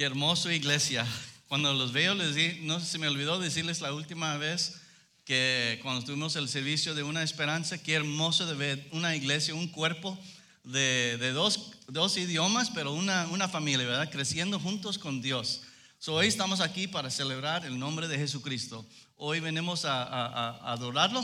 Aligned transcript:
Qué 0.00 0.06
hermoso 0.06 0.50
iglesia. 0.50 1.06
Cuando 1.46 1.74
los 1.74 1.92
veo, 1.92 2.14
les 2.14 2.34
di, 2.34 2.60
no 2.62 2.80
se 2.80 2.96
me 2.96 3.06
olvidó 3.06 3.38
decirles 3.38 3.82
la 3.82 3.92
última 3.92 4.38
vez 4.38 4.80
que 5.26 5.78
cuando 5.82 6.02
tuvimos 6.02 6.36
el 6.36 6.48
servicio 6.48 6.94
de 6.94 7.02
una 7.02 7.22
esperanza, 7.22 7.76
qué 7.76 7.92
hermoso 7.92 8.46
de 8.46 8.54
ver 8.54 8.88
una 8.92 9.14
iglesia, 9.14 9.54
un 9.54 9.68
cuerpo 9.68 10.18
de, 10.64 11.18
dos, 11.32 12.16
idiomas, 12.16 12.70
pero 12.70 12.94
una, 12.94 13.48
familia, 13.50 13.86
¿verdad? 13.86 14.10
Creciendo 14.10 14.58
juntos 14.58 14.96
con 14.96 15.20
Dios. 15.20 15.64
So, 15.98 16.14
hoy 16.14 16.28
estamos 16.28 16.62
aquí 16.62 16.86
para 16.86 17.10
celebrar 17.10 17.66
el 17.66 17.78
nombre 17.78 18.08
de 18.08 18.16
Jesucristo. 18.16 18.86
Hoy 19.16 19.40
venimos 19.40 19.84
a 19.84 20.72
adorarlo 20.72 21.22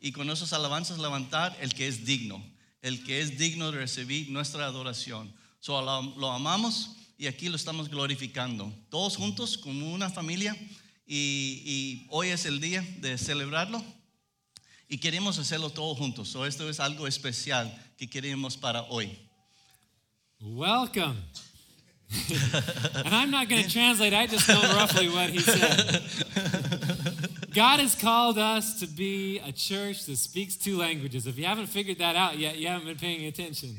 y 0.00 0.12
con 0.12 0.28
nuestras 0.28 0.52
alabanzas 0.52 1.00
levantar 1.00 1.58
el 1.60 1.74
que 1.74 1.88
es 1.88 2.04
digno, 2.04 2.40
el 2.82 3.02
que 3.02 3.20
es 3.20 3.36
digno 3.36 3.72
de 3.72 3.78
recibir 3.78 4.30
nuestra 4.30 4.66
adoración. 4.66 5.34
So, 5.58 5.82
lo, 5.82 6.02
lo 6.16 6.30
amamos 6.30 7.01
y 7.18 7.26
aquí 7.26 7.48
lo 7.48 7.56
estamos 7.56 7.88
glorificando, 7.88 8.72
todos 8.90 9.16
juntos 9.16 9.56
como 9.58 9.92
una 9.92 10.10
familia 10.10 10.56
y, 11.06 12.06
hoy 12.10 12.28
es 12.28 12.46
el 12.46 12.60
día 12.60 12.84
de 12.98 13.18
celebrarlo 13.18 13.84
y 14.88 14.98
queremos 14.98 15.38
hacerlo 15.38 15.70
todos 15.70 15.98
juntos. 15.98 16.28
So 16.28 16.46
esto 16.46 16.68
es 16.68 16.80
algo 16.80 17.06
especial 17.06 17.72
que 17.96 18.08
queremos 18.08 18.56
para 18.56 18.82
hoy. 18.82 19.18
Welcome. 20.40 21.16
and 22.94 23.14
I'm 23.14 23.30
not 23.30 23.48
going 23.48 23.62
to 23.62 23.70
translate, 23.70 24.12
I 24.12 24.26
just 24.26 24.48
know 24.48 24.60
roughly 24.74 25.08
what 25.08 25.30
he 25.30 25.38
said. 25.38 26.02
God 27.54 27.80
has 27.80 27.94
called 27.94 28.38
us 28.38 28.80
to 28.80 28.86
be 28.86 29.38
a 29.38 29.52
church 29.52 30.04
that 30.06 30.16
speaks 30.16 30.56
two 30.56 30.78
languages. 30.78 31.26
If 31.26 31.38
you 31.38 31.44
haven't 31.44 31.66
figured 31.66 31.98
that 31.98 32.16
out 32.16 32.38
yet, 32.38 32.56
you 32.56 32.68
haven't 32.68 32.86
been 32.86 32.98
paying 32.98 33.26
attention. 33.26 33.76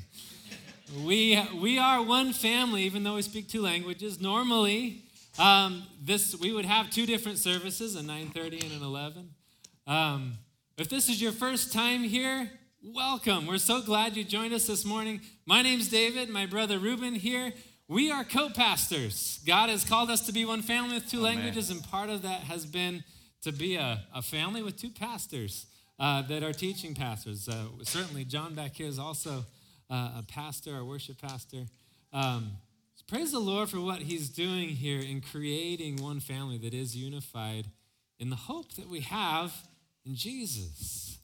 We, 1.01 1.41
we 1.59 1.79
are 1.79 2.03
one 2.03 2.33
family, 2.33 2.83
even 2.83 3.03
though 3.03 3.15
we 3.15 3.23
speak 3.23 3.49
two 3.49 3.63
languages. 3.63 4.21
Normally, 4.21 5.01
um, 5.39 5.83
this 5.99 6.35
we 6.39 6.53
would 6.53 6.65
have 6.65 6.91
two 6.91 7.07
different 7.07 7.39
services, 7.39 7.95
a 7.95 8.03
9:30 8.03 8.63
and 8.63 8.73
an 8.73 8.83
11. 8.83 9.29
Um, 9.87 10.33
if 10.77 10.89
this 10.89 11.09
is 11.09 11.19
your 11.19 11.31
first 11.31 11.73
time 11.73 12.03
here, 12.03 12.51
welcome. 12.83 13.47
We're 13.47 13.57
so 13.57 13.81
glad 13.81 14.15
you 14.15 14.23
joined 14.23 14.53
us 14.53 14.67
this 14.67 14.85
morning. 14.85 15.21
My 15.47 15.63
name's 15.63 15.87
David, 15.87 16.29
my 16.29 16.45
brother 16.45 16.77
Ruben 16.77 17.15
here. 17.15 17.53
We 17.87 18.11
are 18.11 18.23
co-pastors. 18.23 19.39
God 19.47 19.69
has 19.69 19.83
called 19.83 20.11
us 20.11 20.25
to 20.27 20.31
be 20.31 20.45
one 20.45 20.61
family 20.61 20.95
with 20.95 21.09
two 21.09 21.19
Amen. 21.19 21.37
languages, 21.37 21.71
and 21.71 21.83
part 21.83 22.11
of 22.11 22.21
that 22.21 22.41
has 22.41 22.67
been 22.67 23.03
to 23.41 23.51
be 23.51 23.77
a, 23.77 24.03
a 24.13 24.21
family 24.21 24.61
with 24.61 24.77
two 24.77 24.91
pastors 24.91 25.65
uh, 25.99 26.21
that 26.23 26.43
are 26.43 26.53
teaching 26.53 26.93
pastors. 26.93 27.49
Uh, 27.49 27.65
certainly, 27.81 28.25
John 28.25 28.53
back 28.53 28.75
here 28.75 28.87
is 28.87 28.99
also 28.99 29.45
uh, 29.93 30.09
a 30.17 30.23
pastor, 30.27 30.75
a 30.77 30.83
worship 30.83 31.21
pastor. 31.21 31.65
Um, 32.11 32.53
praise 33.07 33.31
the 33.31 33.39
Lord 33.39 33.69
for 33.69 33.79
what 33.79 34.01
he's 34.01 34.27
doing 34.27 34.69
here 34.69 34.99
in 34.99 35.21
creating 35.21 35.97
one 35.97 36.19
family 36.19 36.57
that 36.57 36.73
is 36.73 36.95
unified 36.95 37.67
in 38.17 38.31
the 38.31 38.35
hope 38.35 38.73
that 38.73 38.89
we 38.89 39.01
have 39.01 39.53
in 40.03 40.15
Jesus. 40.15 41.19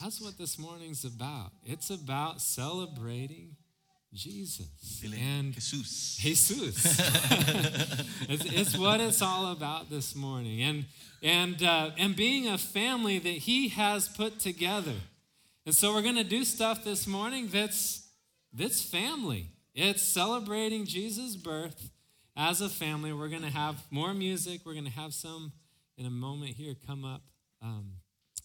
That's 0.00 0.20
what 0.20 0.38
this 0.38 0.56
morning's 0.56 1.04
about. 1.04 1.50
It's 1.64 1.90
about 1.90 2.40
celebrating 2.40 3.56
Jesus 4.14 5.02
and 5.02 5.52
Jesus. 5.54 6.16
Jesus. 6.16 6.84
it's, 8.28 8.44
it's, 8.44 8.78
what 8.78 9.00
it's 9.00 9.20
all 9.20 9.50
about 9.50 9.90
this 9.90 10.14
morning, 10.14 10.62
and 10.62 10.84
and 11.22 11.62
uh, 11.62 11.90
and 11.98 12.14
being 12.14 12.46
a 12.46 12.58
family 12.58 13.18
that 13.18 13.28
He 13.28 13.68
has 13.70 14.08
put 14.08 14.38
together. 14.38 14.94
And 15.64 15.74
so 15.74 15.94
we're 15.94 16.02
going 16.02 16.16
to 16.16 16.24
do 16.24 16.44
stuff 16.44 16.84
this 16.84 17.06
morning 17.06 17.48
that's 17.50 18.01
this 18.52 18.82
family. 18.82 19.50
It's 19.74 20.02
celebrating 20.02 20.84
Jesus' 20.84 21.36
birth 21.36 21.90
as 22.36 22.60
a 22.60 22.68
family. 22.68 23.12
We're 23.12 23.28
going 23.28 23.42
to 23.42 23.50
have 23.50 23.76
more 23.90 24.12
music. 24.12 24.60
We're 24.64 24.74
going 24.74 24.84
to 24.84 24.90
have 24.90 25.14
some 25.14 25.52
in 25.96 26.06
a 26.06 26.10
moment 26.10 26.54
here 26.54 26.74
come 26.86 27.04
up. 27.04 27.22
Um, 27.62 27.92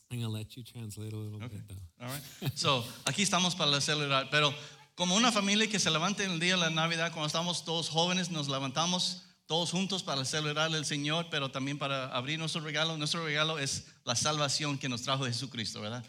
I'm 0.10 0.20
going 0.20 0.32
to 0.32 0.38
let 0.38 0.56
you 0.56 0.64
translate 0.64 1.12
a 1.12 1.18
little 1.18 1.38
okay. 1.44 1.56
bit 1.56 1.68
though. 1.68 2.06
All 2.06 2.12
right. 2.12 2.52
So, 2.56 2.84
aquí 3.06 3.24
estamos 3.24 3.58
para 3.58 3.82
celebrar, 3.82 4.30
pero 4.32 4.54
como 4.96 5.16
una 5.16 5.32
familia 5.32 5.68
que 5.68 5.80
se 5.80 5.90
levanta 5.90 6.24
en 6.24 6.32
el 6.32 6.40
día 6.40 6.56
de 6.56 6.62
la 6.62 6.70
Navidad, 6.70 7.12
cuando 7.12 7.28
estamos 7.28 7.66
todos 7.66 7.90
jóvenes, 7.90 8.32
nos 8.32 8.48
levantamos 8.48 9.24
todos 9.48 9.72
juntos 9.72 10.04
para 10.04 10.24
celebrar 10.26 10.74
al 10.74 10.86
Señor, 10.86 11.28
pero 11.30 11.50
también 11.50 11.78
para 11.78 12.08
abrir 12.08 12.40
nuestro 12.40 12.62
regalo. 12.62 12.98
Nuestro 12.98 13.24
regalo 13.24 13.60
es 13.60 13.86
la 14.06 14.16
salvación 14.16 14.78
que 14.78 14.90
nos 14.90 15.02
trajo 15.02 15.26
Jesucristo, 15.26 15.82
¿verdad? 15.82 16.04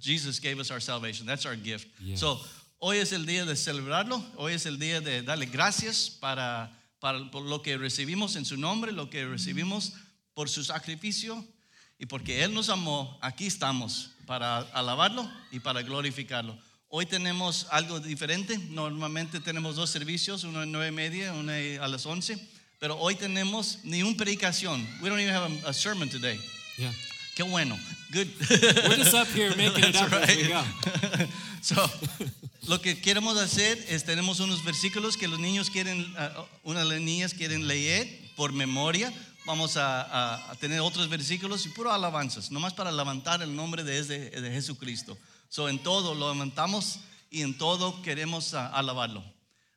Jesus 0.00 0.40
gave 0.40 0.58
us 0.58 0.70
our 0.70 0.80
salvation. 0.80 1.26
That's 1.26 1.46
our 1.46 1.56
gift. 1.56 1.88
Yes. 2.00 2.20
So, 2.20 2.40
Hoy 2.78 2.98
es 2.98 3.12
el 3.12 3.24
día 3.24 3.46
de 3.46 3.56
celebrarlo, 3.56 4.22
hoy 4.36 4.52
es 4.52 4.66
el 4.66 4.78
día 4.78 5.00
de 5.00 5.22
darle 5.22 5.46
gracias 5.46 6.10
para, 6.10 6.78
para 7.00 7.30
por 7.30 7.42
lo 7.42 7.62
que 7.62 7.78
recibimos 7.78 8.36
en 8.36 8.44
su 8.44 8.58
nombre, 8.58 8.92
lo 8.92 9.08
que 9.08 9.24
recibimos 9.24 9.94
por 10.34 10.50
su 10.50 10.62
sacrificio 10.62 11.42
y 11.98 12.04
porque 12.04 12.44
Él 12.44 12.52
nos 12.52 12.68
amó, 12.68 13.18
aquí 13.22 13.46
estamos 13.46 14.10
para 14.26 14.58
alabarlo 14.58 15.30
y 15.50 15.60
para 15.60 15.82
glorificarlo. 15.82 16.58
Hoy 16.88 17.06
tenemos 17.06 17.66
algo 17.70 17.98
diferente, 17.98 18.58
normalmente 18.58 19.40
tenemos 19.40 19.76
dos 19.76 19.88
servicios, 19.88 20.44
uno 20.44 20.60
a 20.60 20.66
nueve 20.66 20.88
y 20.88 20.92
media, 20.92 21.32
uno 21.32 21.52
a 21.52 21.88
las 21.88 22.04
once, 22.04 22.38
pero 22.78 22.98
hoy 22.98 23.14
tenemos 23.14 23.78
ni 23.84 24.02
una 24.02 24.18
predicación. 24.18 24.86
We 25.00 25.08
don't 25.08 25.18
even 25.20 25.34
have 25.34 25.50
a, 25.64 25.70
a 25.70 25.72
sermon 25.72 26.10
today. 26.10 26.38
Yeah. 26.76 26.92
Qué 27.36 27.42
bueno. 27.42 27.78
Good. 28.12 28.28
We're 28.88 28.96
just 28.96 29.12
up 29.12 29.26
here 29.28 29.50
making 29.58 29.84
it 29.84 29.96
up 29.96 30.10
right. 30.10 30.26
as 30.26 30.36
we 30.38 30.48
go. 30.48 30.64
so, 31.60 31.90
lo 32.66 32.80
que 32.80 32.98
queremos 32.98 33.36
hacer 33.36 33.76
es 33.90 34.04
tenemos 34.04 34.40
unos 34.40 34.64
versículos 34.64 35.18
que 35.18 35.28
los 35.28 35.38
niños 35.38 35.68
quieren, 35.68 36.00
uh, 36.16 36.46
una 36.64 36.80
de 36.80 36.86
las 36.86 37.00
niñas 37.02 37.34
quieren 37.34 37.68
leer 37.68 38.08
por 38.36 38.54
memoria. 38.54 39.12
Vamos 39.44 39.76
a, 39.76 40.00
a, 40.00 40.50
a, 40.50 40.54
tener 40.54 40.80
otros 40.80 41.10
versículos 41.10 41.66
y 41.66 41.68
puro 41.68 41.92
alabanzas, 41.92 42.50
nomás 42.50 42.72
para 42.72 42.90
levantar 42.90 43.42
el 43.42 43.54
nombre 43.54 43.84
de, 43.84 44.02
de, 44.02 44.30
de 44.30 44.50
Jesucristo. 44.50 45.18
So, 45.50 45.68
en 45.68 45.78
todo 45.78 46.14
lo 46.14 46.32
levantamos 46.32 47.00
y 47.30 47.42
en 47.42 47.58
todo 47.58 48.00
queremos 48.00 48.54
uh, 48.54 48.70
alabarlo. 48.72 49.22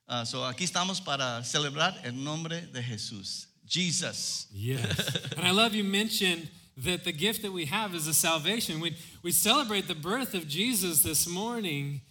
Uh, 0.07 0.25
so, 0.25 0.47
aquí 0.47 0.63
estamos 0.63 1.01
para 1.01 1.43
celebrar 1.43 1.99
el 2.05 2.23
nombre 2.23 2.61
de 2.67 2.81
Jesús. 2.81 3.49
Jesus. 3.67 4.47
Yes. 4.53 4.81
and 5.35 5.45
I 5.45 5.51
love 5.51 5.75
you 5.75 5.83
mentioned 5.83 6.49
that 6.83 7.03
the 7.03 7.11
gift 7.11 7.41
that 7.41 7.51
we 7.51 7.65
have 7.65 7.93
is 7.93 8.07
a 8.07 8.13
salvation. 8.13 8.79
We, 8.79 8.95
we 9.23 9.31
celebrate 9.31 9.87
the 9.87 9.95
birth 9.95 10.33
of 10.33 10.47
Jesus 10.47 11.03
this 11.03 11.27
morning. 11.27 12.01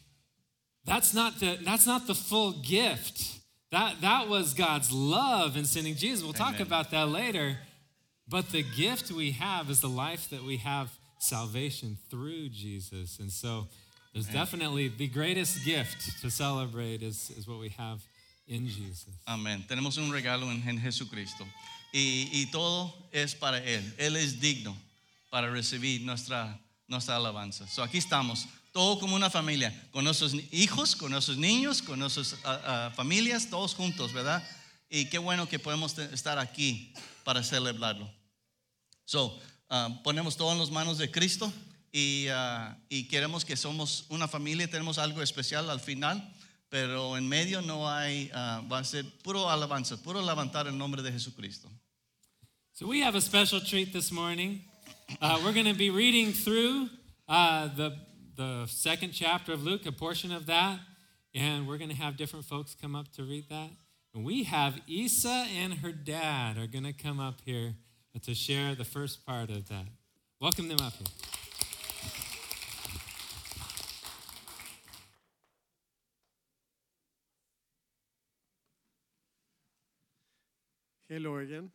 That's 0.84 1.14
not 1.14 1.40
the, 1.40 1.58
that's 1.62 1.86
not 1.86 2.06
the 2.06 2.14
full 2.14 2.52
gift. 2.52 3.40
That, 3.70 4.00
that 4.00 4.28
was 4.28 4.54
God's 4.54 4.90
love 4.92 5.56
in 5.56 5.64
sending 5.64 5.94
Jesus. 5.94 6.24
We'll 6.24 6.32
talk 6.32 6.54
Amen. 6.54 6.66
about 6.66 6.90
that 6.90 7.08
later. 7.08 7.58
But 8.28 8.50
the 8.50 8.62
gift 8.62 9.10
we 9.10 9.32
have 9.32 9.70
is 9.70 9.80
the 9.80 9.88
life 9.88 10.28
that 10.30 10.42
we 10.42 10.58
have 10.58 10.90
salvation 11.18 11.98
through 12.10 12.50
Jesus. 12.50 13.18
And 13.18 13.30
so 13.30 13.68
there's 14.12 14.28
Amen. 14.28 14.40
definitely 14.40 14.88
the 14.88 15.08
greatest 15.08 15.64
gift 15.64 16.20
to 16.22 16.30
celebrate 16.30 17.02
is, 17.02 17.30
is 17.36 17.46
what 17.46 17.58
we 17.58 17.70
have 17.70 18.02
in 18.48 18.66
Jesus. 18.66 19.14
Amén. 19.24 19.64
Tenemos 19.66 19.96
un 19.98 20.10
regalo 20.10 20.50
en, 20.50 20.66
en 20.68 20.80
Jesucristo. 20.80 21.46
Y, 21.92 22.28
y, 22.32 22.46
todo 22.46 22.94
es 23.12 23.34
para 23.34 23.58
Él. 23.62 23.94
Él 23.98 24.16
es 24.16 24.40
digno 24.40 24.76
para 25.30 25.50
recibir 25.50 26.02
nuestra, 26.02 26.58
nuestra 26.86 27.16
alabanza. 27.16 27.66
So 27.68 27.82
aquí 27.82 27.98
estamos, 27.98 28.46
todo 28.72 28.98
como 28.98 29.14
una 29.14 29.30
familia, 29.30 29.72
con 29.90 30.04
nuestros 30.04 30.34
hijos, 30.50 30.96
con 30.96 31.12
nuestros 31.12 31.36
niños, 31.36 31.82
con 31.82 31.98
nuestras 31.98 32.32
uh, 32.32 32.36
uh, 32.36 32.94
familias, 32.94 33.48
todos 33.48 33.74
juntos, 33.74 34.12
¿verdad? 34.12 34.46
Y 34.90 35.06
qué 35.06 35.18
bueno 35.18 35.48
que 35.48 35.58
podemos 35.58 35.96
estar 35.98 36.38
aquí 36.38 36.92
para 37.24 37.42
celebrarlo. 37.42 38.10
So, 39.04 39.38
uh, 39.70 40.02
ponemos 40.02 40.36
todo 40.36 40.52
en 40.52 40.58
las 40.58 40.70
manos 40.70 40.98
de 40.98 41.10
Cristo 41.10 41.52
y, 41.90 42.26
y 42.90 43.04
queremos 43.04 43.44
que 43.44 43.56
somos 43.56 44.04
una 44.10 44.28
familia, 44.28 44.68
tenemos 44.68 44.98
algo 44.98 45.22
especial 45.22 45.70
al 45.70 45.80
final. 45.80 46.34
Pero 46.70 47.14
en 47.14 47.28
medio 47.28 47.60
no 47.60 47.86
hay, 47.86 48.30
uh, 48.34 48.62
va 48.68 48.78
a 48.78 48.84
ser 48.84 49.04
puro 49.22 49.48
alabanza, 49.48 49.96
puro 50.02 50.20
levantar 50.20 50.66
el 50.66 50.76
nombre 50.76 51.02
de 51.02 51.10
Jesucristo. 51.10 51.68
So 52.72 52.86
we 52.86 53.00
have 53.00 53.14
a 53.14 53.20
special 53.20 53.60
treat 53.60 53.92
this 53.92 54.12
morning. 54.12 54.60
Uh, 55.20 55.40
we're 55.44 55.52
going 55.52 55.66
to 55.66 55.74
be 55.74 55.90
reading 55.90 56.32
through 56.32 56.88
uh, 57.28 57.68
the, 57.74 57.96
the 58.36 58.66
second 58.66 59.12
chapter 59.12 59.52
of 59.52 59.64
Luke, 59.64 59.86
a 59.86 59.92
portion 59.92 60.32
of 60.32 60.46
that, 60.46 60.78
and 61.34 61.66
we're 61.66 61.78
going 61.78 61.90
to 61.90 61.96
have 61.96 62.16
different 62.16 62.44
folks 62.44 62.76
come 62.80 62.94
up 62.94 63.10
to 63.12 63.22
read 63.22 63.48
that. 63.48 63.70
And 64.14 64.24
we 64.24 64.44
have 64.44 64.80
Isa 64.86 65.46
and 65.56 65.74
her 65.74 65.92
dad 65.92 66.56
are 66.58 66.66
going 66.66 66.84
to 66.84 66.92
come 66.92 67.20
up 67.20 67.40
here 67.44 67.74
to 68.22 68.34
share 68.34 68.74
the 68.74 68.84
first 68.84 69.24
part 69.24 69.50
of 69.50 69.68
that. 69.68 69.86
Welcome 70.40 70.68
them 70.68 70.78
up 70.80 70.92
here. 70.92 71.06
Hello 81.08 81.38
again. 81.38 81.70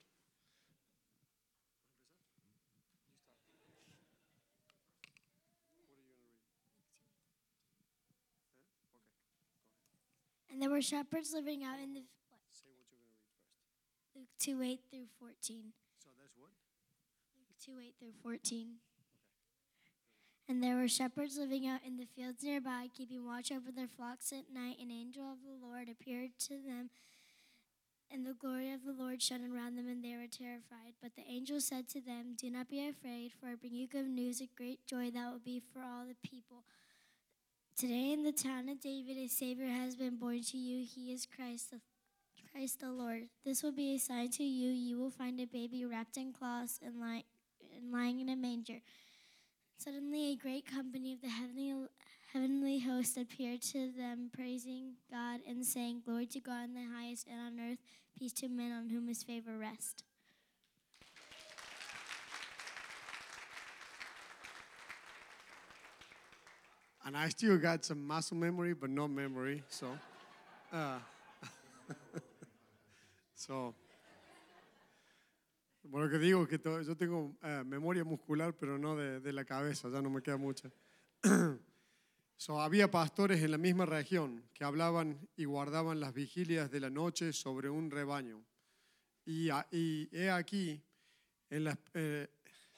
And 10.51 10.62
there 10.62 10.69
were 10.69 10.83
shepherds 10.83 11.33
living 11.33 11.63
out 11.63 11.80
in 11.81 11.95
the. 11.95 12.03
Say 12.51 12.69
what 12.77 12.85
you're 12.91 13.01
going 13.01 13.09
to 13.09 14.21
read 14.21 14.30
first. 14.30 14.45
2 14.45 14.62
8 14.62 14.80
through 14.91 15.07
14. 15.19 15.74
So 15.97 16.09
that's 16.21 16.38
what? 16.38 16.51
Luke 17.36 17.57
2 17.65 17.71
8 17.81 17.95
through 17.97 18.13
14. 18.21 18.68
And 20.47 20.62
there 20.62 20.75
were 20.75 20.88
shepherds 20.88 21.39
living 21.39 21.65
out 21.65 21.79
in 21.83 21.97
the 21.97 22.06
fields 22.06 22.44
nearby, 22.44 22.89
keeping 22.95 23.25
watch 23.25 23.51
over 23.51 23.71
their 23.71 23.88
flocks 23.88 24.31
at 24.31 24.53
night. 24.53 24.77
An 24.79 24.91
angel 24.91 25.24
of 25.24 25.39
the 25.41 25.65
Lord 25.65 25.89
appeared 25.89 26.38
to 26.41 26.50
them, 26.50 26.91
and 28.13 28.25
the 28.25 28.33
glory 28.33 28.71
of 28.71 28.86
the 28.86 28.94
Lord 28.94 29.21
shone 29.21 29.42
around 29.44 29.75
them, 29.75 29.88
and 29.88 30.04
they 30.04 30.15
were 30.15 30.27
terrified. 30.30 30.94
But 31.01 31.15
the 31.15 31.24
angel 31.27 31.60
said 31.60 31.89
to 31.89 32.01
them, 32.01 32.36
Do 32.39 32.51
not 32.51 32.69
be 32.69 32.88
afraid, 32.88 33.31
for 33.33 33.48
I 33.48 33.56
bring 33.56 33.74
you 33.74 33.88
good 33.88 34.07
news 34.07 34.39
of 34.39 34.56
great 34.56 34.86
joy 34.86 35.10
that 35.12 35.31
will 35.31 35.42
be 35.44 35.60
for 35.60 35.80
all 35.80 36.06
the 36.07 36.15
people. 36.27 36.63
Today 37.75 38.13
in 38.13 38.24
the 38.24 38.31
town 38.31 38.69
of 38.69 38.80
David, 38.80 39.18
a 39.18 39.27
Savior 39.27 39.68
has 39.68 39.95
been 39.95 40.18
born 40.18 40.44
to 40.44 40.57
you. 40.57 40.86
He 40.86 41.12
is 41.12 41.25
Christ 41.25 41.71
the 41.71 41.80
Christ 42.51 42.81
the 42.81 42.92
Lord. 42.92 43.24
This 43.44 43.63
will 43.63 43.71
be 43.71 43.95
a 43.95 43.98
sign 44.00 44.30
to 44.31 44.44
you. 44.44 44.69
You 44.69 45.00
will 45.00 45.10
find 45.10 45.39
a 45.39 45.45
baby 45.45 45.83
wrapped 45.86 46.18
in 46.18 46.33
cloths 46.33 46.80
and, 46.86 47.00
ly- 47.00 47.24
and 47.75 47.92
lying 47.92 48.19
in 48.19 48.30
a 48.30 48.36
manger. 48.36 48.81
Suddenly, 49.80 50.31
a 50.31 50.36
great 50.36 50.68
company 50.68 51.13
of 51.13 51.21
the 51.21 51.30
heavenly, 51.30 51.74
heavenly 52.33 52.80
host 52.80 53.15
appeared 53.15 53.62
to 53.62 53.91
them, 53.95 54.30
praising 54.35 54.94
God 55.12 55.41
and 55.47 55.63
saying, 55.63 56.01
Glory 56.03 56.25
to 56.27 56.39
God 56.39 56.65
in 56.65 56.74
the 56.74 56.88
highest, 56.91 57.27
and 57.27 57.39
on 57.39 57.59
earth 57.59 57.77
peace 58.18 58.33
to 58.33 58.50
men 58.50 58.71
on 58.71 58.89
whom 58.89 59.07
his 59.07 59.24
favor 59.24 59.56
rests. 59.57 60.03
And 67.06 67.15
I 67.15 67.30
still 67.30 67.57
got 67.57 67.85
some 67.85 68.06
muscle 68.07 68.38
memory, 68.38 68.74
but 68.74 68.89
no 68.89 69.07
memory. 69.07 69.62
So, 69.68 69.88
uh, 70.71 70.97
so, 73.36 73.75
lo 75.91 76.09
que 76.09 76.18
digo 76.18 76.47
que 76.50 76.57
to- 76.57 76.81
yo 76.81 76.95
tengo 76.95 77.36
eh, 77.44 77.62
memoria 77.63 78.03
muscular, 78.06 78.53
pero 78.53 78.77
no 78.77 78.95
de, 78.95 79.19
de 79.19 79.33
la 79.33 79.44
cabeza, 79.44 79.89
ya 79.91 80.01
no 80.01 80.09
me 80.09 80.21
queda 80.21 80.39
mucha. 80.39 80.71
había 82.50 82.92
pastores 82.92 83.42
en 83.42 83.51
la 83.51 83.57
misma 83.57 83.86
región 83.86 84.44
que 84.54 84.63
hablaban 84.63 85.30
y 85.36 85.45
guardaban 85.45 86.00
las 86.00 86.13
vigilias 86.13 86.69
de 86.69 86.80
la 86.80 86.90
noche 86.90 87.31
sobre 87.31 87.69
un 87.69 87.90
rebaño. 87.90 88.44
Y, 89.25 89.50
he 90.12 90.30
aquí, 90.30 90.81
eh, 91.50 92.28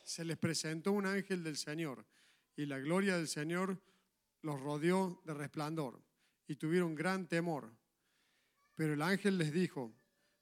se 0.04 0.24
les 0.24 0.38
presentó 0.38 0.92
un 0.92 1.08
ángel 1.08 1.44
del 1.44 1.58
Señor, 1.58 2.06
y 2.56 2.66
la 2.68 2.78
gloria 2.80 3.18
del 3.18 3.28
Señor 3.28 3.82
los 4.42 4.60
rodeó 4.62 5.22
de 5.26 5.34
resplandor, 5.34 6.00
y 6.48 6.56
tuvieron 6.56 6.94
gran 6.94 7.28
temor. 7.28 7.74
Pero 8.76 8.94
el 8.94 9.02
ángel 9.02 9.38
les 9.38 9.52
dijo, 9.52 9.92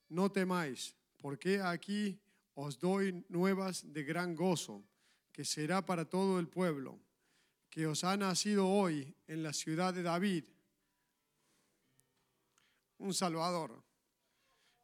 no 0.10 0.32
temáis, 0.32 0.96
porque 1.18 1.62
aquí 1.62 2.20
os 2.56 2.78
doy 2.78 3.24
nuevas 3.30 3.94
de 3.94 4.04
gran 4.04 4.36
gozo, 4.36 4.84
que 5.32 5.46
será 5.46 5.86
para 5.86 6.06
todo 6.06 6.40
el 6.40 6.50
pueblo, 6.50 7.00
que 7.74 7.88
os 7.88 8.04
ha 8.04 8.16
nacido 8.16 8.70
hoy 8.70 9.16
en 9.26 9.42
la 9.42 9.52
ciudad 9.52 9.96
de 9.96 10.04
David 10.04 10.46
un 13.00 13.16
Salvador, 13.16 13.84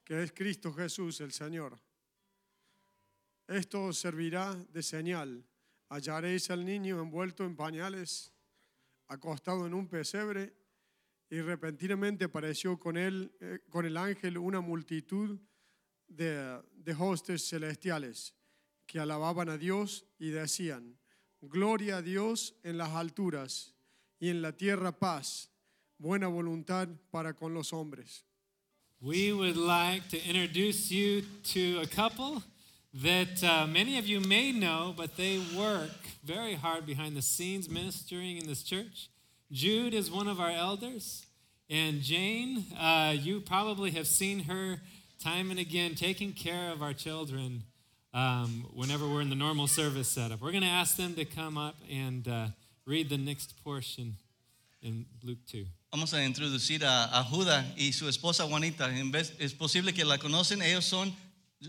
que 0.03 0.23
es 0.23 0.31
Cristo 0.31 0.73
Jesús 0.73 1.21
el 1.21 1.31
Señor. 1.31 1.79
Esto 3.47 3.83
os 3.83 3.99
servirá 3.99 4.55
de 4.55 4.81
señal. 4.81 5.45
Hallaréis 5.89 6.49
al 6.49 6.65
niño 6.65 6.99
envuelto 6.99 7.45
en 7.45 7.55
pañales, 7.55 8.33
acostado 9.07 9.67
en 9.67 9.75
un 9.75 9.87
pesebre, 9.87 10.57
y 11.29 11.41
repentinamente 11.41 12.25
apareció 12.25 12.79
con 12.79 12.97
él, 12.97 13.31
eh, 13.39 13.59
con 13.69 13.85
el 13.85 13.97
ángel, 13.97 14.39
una 14.39 14.61
multitud 14.61 15.39
de, 16.07 16.59
de 16.73 16.95
hostes 16.97 17.47
celestiales 17.47 18.33
que 18.87 18.99
alababan 18.99 19.49
a 19.49 19.59
Dios 19.59 20.07
y 20.17 20.31
decían, 20.31 20.98
Gloria 21.47 21.97
a 21.97 22.01
Dios 22.01 22.53
en 22.63 22.77
las 22.77 22.89
alturas 22.89 23.73
y 24.19 24.29
en 24.29 24.41
la 24.41 24.51
tierra 24.51 24.91
paz, 24.91 25.49
buena 25.97 26.27
voluntad 26.27 26.89
para 27.11 27.33
con 27.33 27.53
los 27.53 27.71
hombres. 27.71 28.23
We 29.01 29.31
would 29.31 29.55
like 29.55 30.09
to 30.09 30.21
introduce 30.21 30.91
you 30.91 31.23
to 31.53 31.79
a 31.81 31.87
couple 31.87 32.43
that 32.93 33.41
uh, 33.41 33.65
many 33.67 33.97
of 33.97 34.05
you 34.05 34.19
may 34.19 34.51
know, 34.51 34.93
but 34.97 35.15
they 35.15 35.39
work 35.57 35.91
very 36.25 36.55
hard 36.55 36.85
behind 36.85 37.15
the 37.15 37.21
scenes 37.21 37.69
ministering 37.69 38.37
in 38.37 38.45
this 38.45 38.61
church. 38.61 39.09
Jude 39.49 39.93
is 39.93 40.11
one 40.11 40.27
of 40.27 40.41
our 40.41 40.51
elders, 40.51 41.25
and 41.69 42.01
Jane, 42.01 42.65
uh, 42.77 43.15
you 43.17 43.39
probably 43.39 43.91
have 43.91 44.07
seen 44.07 44.43
her 44.43 44.81
time 45.23 45.51
and 45.51 45.59
again 45.59 45.95
taking 45.95 46.33
care 46.33 46.71
of 46.71 46.81
our 46.81 46.93
children 46.93 47.63
um, 48.13 48.65
whenever 48.73 49.07
we're 49.07 49.21
in 49.21 49.29
the 49.29 49.35
normal 49.35 49.67
service 49.67 50.07
setup. 50.07 50.41
We're 50.41 50.51
going 50.51 50.63
to 50.63 50.69
ask 50.69 50.97
them 50.97 51.15
to 51.15 51.25
come 51.25 51.57
up 51.57 51.77
and 51.89 52.27
uh, 52.27 52.47
read 52.85 53.09
the 53.09 53.17
next 53.17 53.63
portion 53.63 54.17
in 54.81 55.05
Luke 55.23 55.39
2. 55.47 55.65
Vamos 55.91 56.13
a 56.13 56.17
introducir 56.17 56.83
a, 56.83 57.05
a 57.05 57.65
y 57.77 57.91
su 57.91 58.07
esposa 58.07 58.47
Juanita. 58.47 58.89
En 58.89 59.11
vez, 59.11 59.33
es 59.39 59.53
posible 59.53 59.93
que 59.93 60.05
la 60.05 60.17
conocen. 60.17 60.61
Ellos 60.61 60.85
son, 60.85 61.11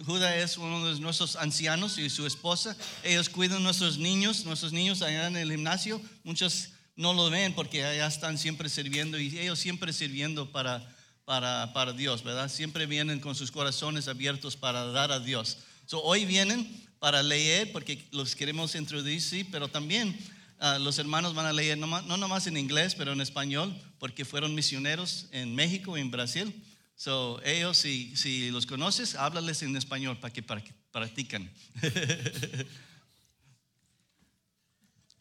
Judah 0.07 0.37
es 0.37 0.59
uno 0.59 0.93
de 0.93 1.01
nuestros 1.01 1.37
ancianos 1.37 1.97
y 1.99 2.11
su 2.11 2.27
esposa. 2.27 2.77
Ellos 3.03 3.31
cuidan 3.31 3.63
nuestros 3.63 3.97
niños, 3.97 4.45
nuestros 4.45 4.73
niños 4.73 5.01
allá 5.01 5.27
en 5.27 5.37
el 5.37 5.51
gimnasio. 5.51 6.01
Muchos 6.23 6.71
no 6.97 7.15
lo 7.15 7.31
ven 7.31 7.55
porque 7.55 7.85
allá 7.85 8.07
están 8.07 8.37
siempre 8.37 8.69
sirviendo 8.69 9.19
y 9.19 9.39
ellos 9.39 9.59
siempre 9.59 9.91
sirviendo 9.95 10.53
para, 10.53 10.87
para, 11.25 11.73
para 11.73 11.95
Dios, 11.95 12.23
¿verdad? 12.23 12.51
Siempre 12.51 12.85
vienen 12.85 13.21
con 13.21 13.35
sus 13.35 13.51
corazones 13.51 14.07
abiertos 14.07 14.55
para 14.55 14.85
dar 14.87 15.13
a 15.13 15.21
Dios. 15.21 15.59
So, 15.91 16.01
hoy 16.03 16.25
vienen 16.25 16.69
para 17.01 17.23
leer 17.23 17.73
porque 17.73 17.99
los 18.13 18.37
queremos 18.37 18.75
introducir, 18.77 19.47
pero 19.51 19.67
también 19.67 20.17
Ah, 20.63 20.79
los 20.79 20.99
hermanos 20.99 21.35
van 21.35 21.47
a 21.47 21.55
leer 21.55 21.79
no, 21.79 21.87
no 22.03 22.19
nomás 22.19 22.47
en 22.47 22.59
inglés, 22.59 22.95
pero 22.95 23.13
en 23.13 23.23
español, 23.23 23.75
porque 23.99 24.27
fueron 24.27 24.55
misioneros 24.55 25.27
en 25.33 25.55
México 25.55 25.97
y 25.97 26.03
en 26.03 26.11
Brasil. 26.11 26.53
So, 26.97 27.41
ellos, 27.45 27.79
si, 27.79 28.15
si 28.15 28.51
los 28.51 28.67
conoces, 28.67 29.15
háblales 29.15 29.63
en 29.63 29.75
español 29.75 30.19
para 30.21 30.35
que, 30.35 30.43
para 30.43 30.63
practican. 30.93 31.49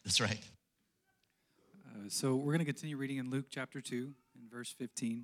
That's 0.03 0.19
right. 0.19 0.43
Uh, 1.85 2.09
so 2.09 2.35
we're 2.35 2.51
going 2.51 2.59
to 2.59 2.65
continue 2.65 2.97
reading 2.97 3.15
in 3.15 3.29
Luke 3.29 3.45
chapter 3.49 3.79
2 3.79 4.13
in 4.35 4.49
verse 4.49 4.73
15. 4.73 5.23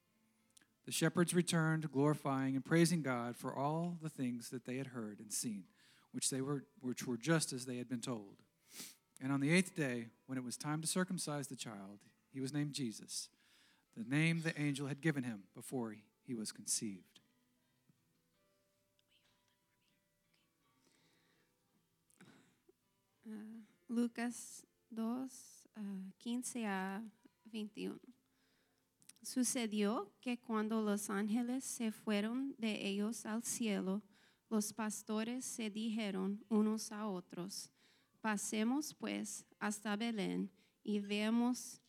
The 0.85 0.91
shepherds 0.91 1.33
returned, 1.33 1.91
glorifying 1.91 2.55
and 2.55 2.65
praising 2.65 3.01
God 3.01 3.35
for 3.35 3.55
all 3.55 3.97
the 4.01 4.09
things 4.09 4.49
that 4.49 4.65
they 4.65 4.77
had 4.77 4.87
heard 4.87 5.19
and 5.19 5.31
seen, 5.31 5.65
which 6.11 6.29
they 6.29 6.41
were 6.41 6.65
which 6.81 7.05
were 7.05 7.17
just 7.17 7.53
as 7.53 7.65
they 7.65 7.77
had 7.77 7.87
been 7.87 8.01
told. 8.01 8.37
And 9.21 9.31
on 9.31 9.39
the 9.39 9.51
eighth 9.51 9.75
day, 9.75 10.07
when 10.25 10.37
it 10.37 10.43
was 10.43 10.57
time 10.57 10.81
to 10.81 10.87
circumcise 10.87 11.47
the 11.47 11.55
child, 11.55 11.99
he 12.33 12.39
was 12.39 12.53
named 12.53 12.73
Jesus, 12.73 13.29
the 13.95 14.03
name 14.03 14.41
the 14.41 14.59
angel 14.59 14.87
had 14.87 15.01
given 15.01 15.23
him 15.23 15.43
before 15.53 15.95
he 16.25 16.33
was 16.33 16.51
conceived. 16.51 17.11
Lucas 23.89 24.63
2, 24.95 25.01
ah, 25.77 25.81
15 26.23 26.65
a 26.65 27.01
21. 27.49 27.99
Sucedió 29.21 30.11
que 30.19 30.39
cuando 30.39 30.81
los 30.81 31.09
ángeles 31.09 31.63
se 31.63 31.91
fueron 31.91 32.55
de 32.57 32.87
ellos 32.87 33.25
al 33.25 33.43
cielo, 33.43 34.01
los 34.49 34.73
pastores 34.73 35.45
se 35.45 35.69
dijeron 35.69 36.43
unos 36.49 36.91
a 36.91 37.07
otros, 37.07 37.71
pasemos 38.19 38.93
pues 38.93 39.45
hasta 39.59 39.95
Belén 39.95 40.51
y 40.83 40.99
veamos 40.99 41.81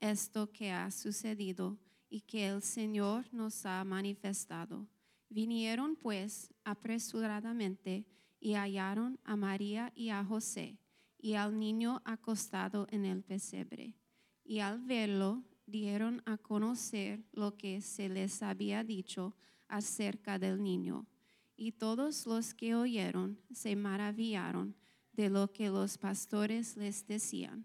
esto 0.00 0.52
que 0.52 0.70
ha 0.70 0.90
sucedido 0.90 1.78
y 2.08 2.20
que 2.20 2.46
el 2.46 2.62
Señor 2.62 3.26
nos 3.32 3.66
ha 3.66 3.82
manifestado. 3.84 4.86
Vinieron 5.28 5.96
pues 5.96 6.52
apresuradamente 6.64 8.06
y 8.38 8.54
hallaron 8.54 9.18
a 9.24 9.34
María 9.34 9.92
y 9.94 10.10
a 10.10 10.24
José 10.24 10.78
y 11.18 11.34
al 11.34 11.58
niño 11.58 12.02
acostado 12.04 12.86
en 12.90 13.04
el 13.04 13.22
pesebre. 13.22 13.94
Y 14.44 14.60
al 14.60 14.80
verlo 14.80 15.42
dieron 15.66 16.22
a 16.24 16.38
conocer 16.38 17.24
lo 17.32 17.56
que 17.56 17.80
se 17.80 18.08
les 18.08 18.42
había 18.42 18.84
dicho 18.84 19.34
acerca 19.68 20.38
del 20.38 20.62
niño. 20.62 21.06
Y 21.56 21.72
todos 21.72 22.26
los 22.26 22.54
que 22.54 22.74
oyeron 22.74 23.38
se 23.52 23.76
maravillaron 23.76 24.74
de 25.12 25.30
lo 25.30 25.52
que 25.52 25.68
los 25.68 25.98
pastores 25.98 26.76
les 26.76 27.06
decían. 27.06 27.64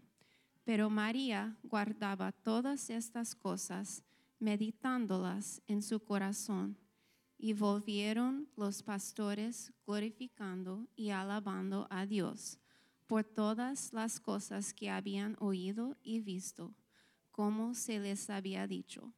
Pero 0.64 0.90
María 0.90 1.56
guardaba 1.62 2.32
todas 2.32 2.90
estas 2.90 3.34
cosas, 3.34 4.02
meditándolas 4.38 5.60
en 5.66 5.82
su 5.82 6.00
corazón. 6.00 6.78
Y 7.38 7.54
volvieron 7.54 8.48
los 8.56 8.82
pastores 8.82 9.72
glorificando 9.84 10.86
y 10.94 11.10
alabando 11.10 11.88
a 11.90 12.06
Dios 12.06 12.58
por 13.12 13.24
todas 13.24 13.92
las 13.92 14.20
cosas 14.20 14.72
que 14.72 14.88
habían 14.88 15.36
oído 15.38 15.98
y 16.02 16.20
visto, 16.20 16.72
como 17.32 17.74
se 17.74 17.98
les 17.98 18.30
había 18.30 18.66
dicho. 18.68 19.12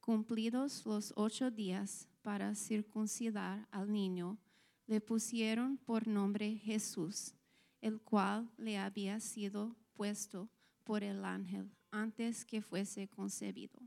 Cumplidos 0.00 0.84
los 0.86 1.12
ocho 1.16 1.50
días 1.50 2.08
para 2.22 2.54
circuncidar 2.54 3.68
al 3.70 3.92
niño, 3.92 4.38
le 4.86 5.00
pusieron 5.00 5.76
por 5.76 6.08
nombre 6.08 6.56
Jesús, 6.56 7.34
el 7.80 8.00
cual 8.00 8.50
le 8.56 8.78
había 8.78 9.20
sido 9.20 9.76
puesto 9.92 10.48
por 10.82 11.04
el 11.04 11.24
ángel 11.24 11.70
antes 11.90 12.44
que 12.44 12.62
fuese 12.62 13.06
concebido. 13.08 13.78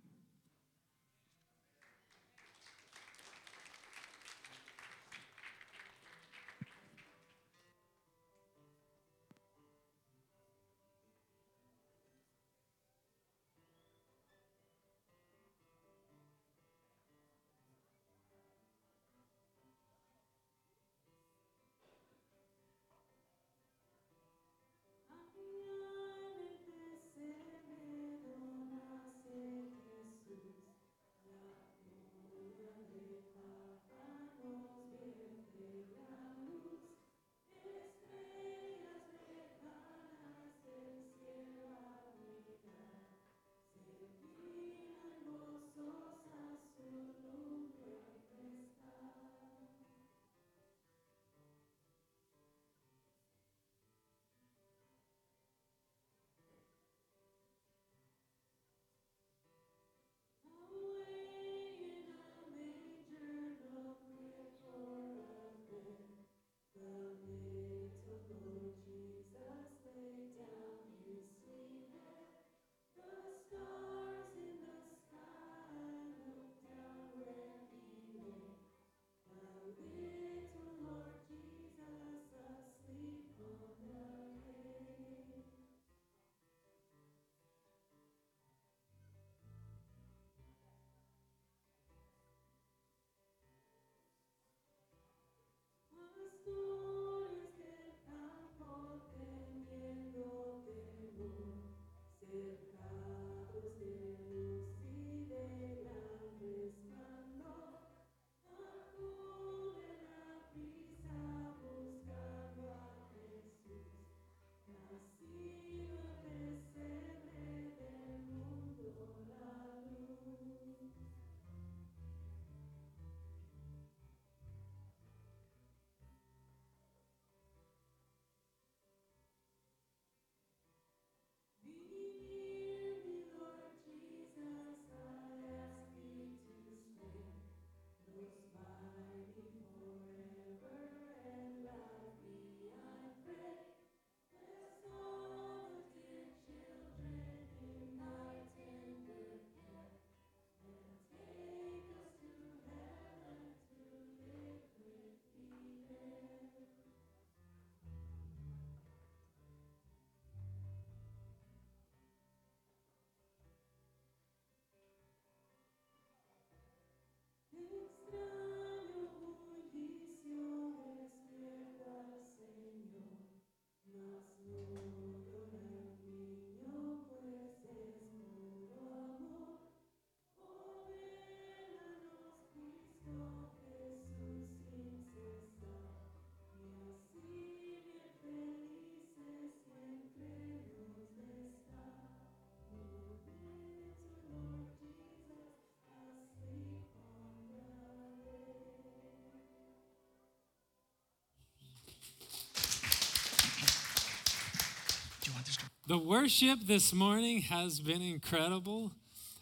The 205.91 205.98
worship 205.98 206.60
this 206.67 206.93
morning 206.93 207.41
has 207.41 207.81
been 207.81 208.01
incredible. 208.01 208.93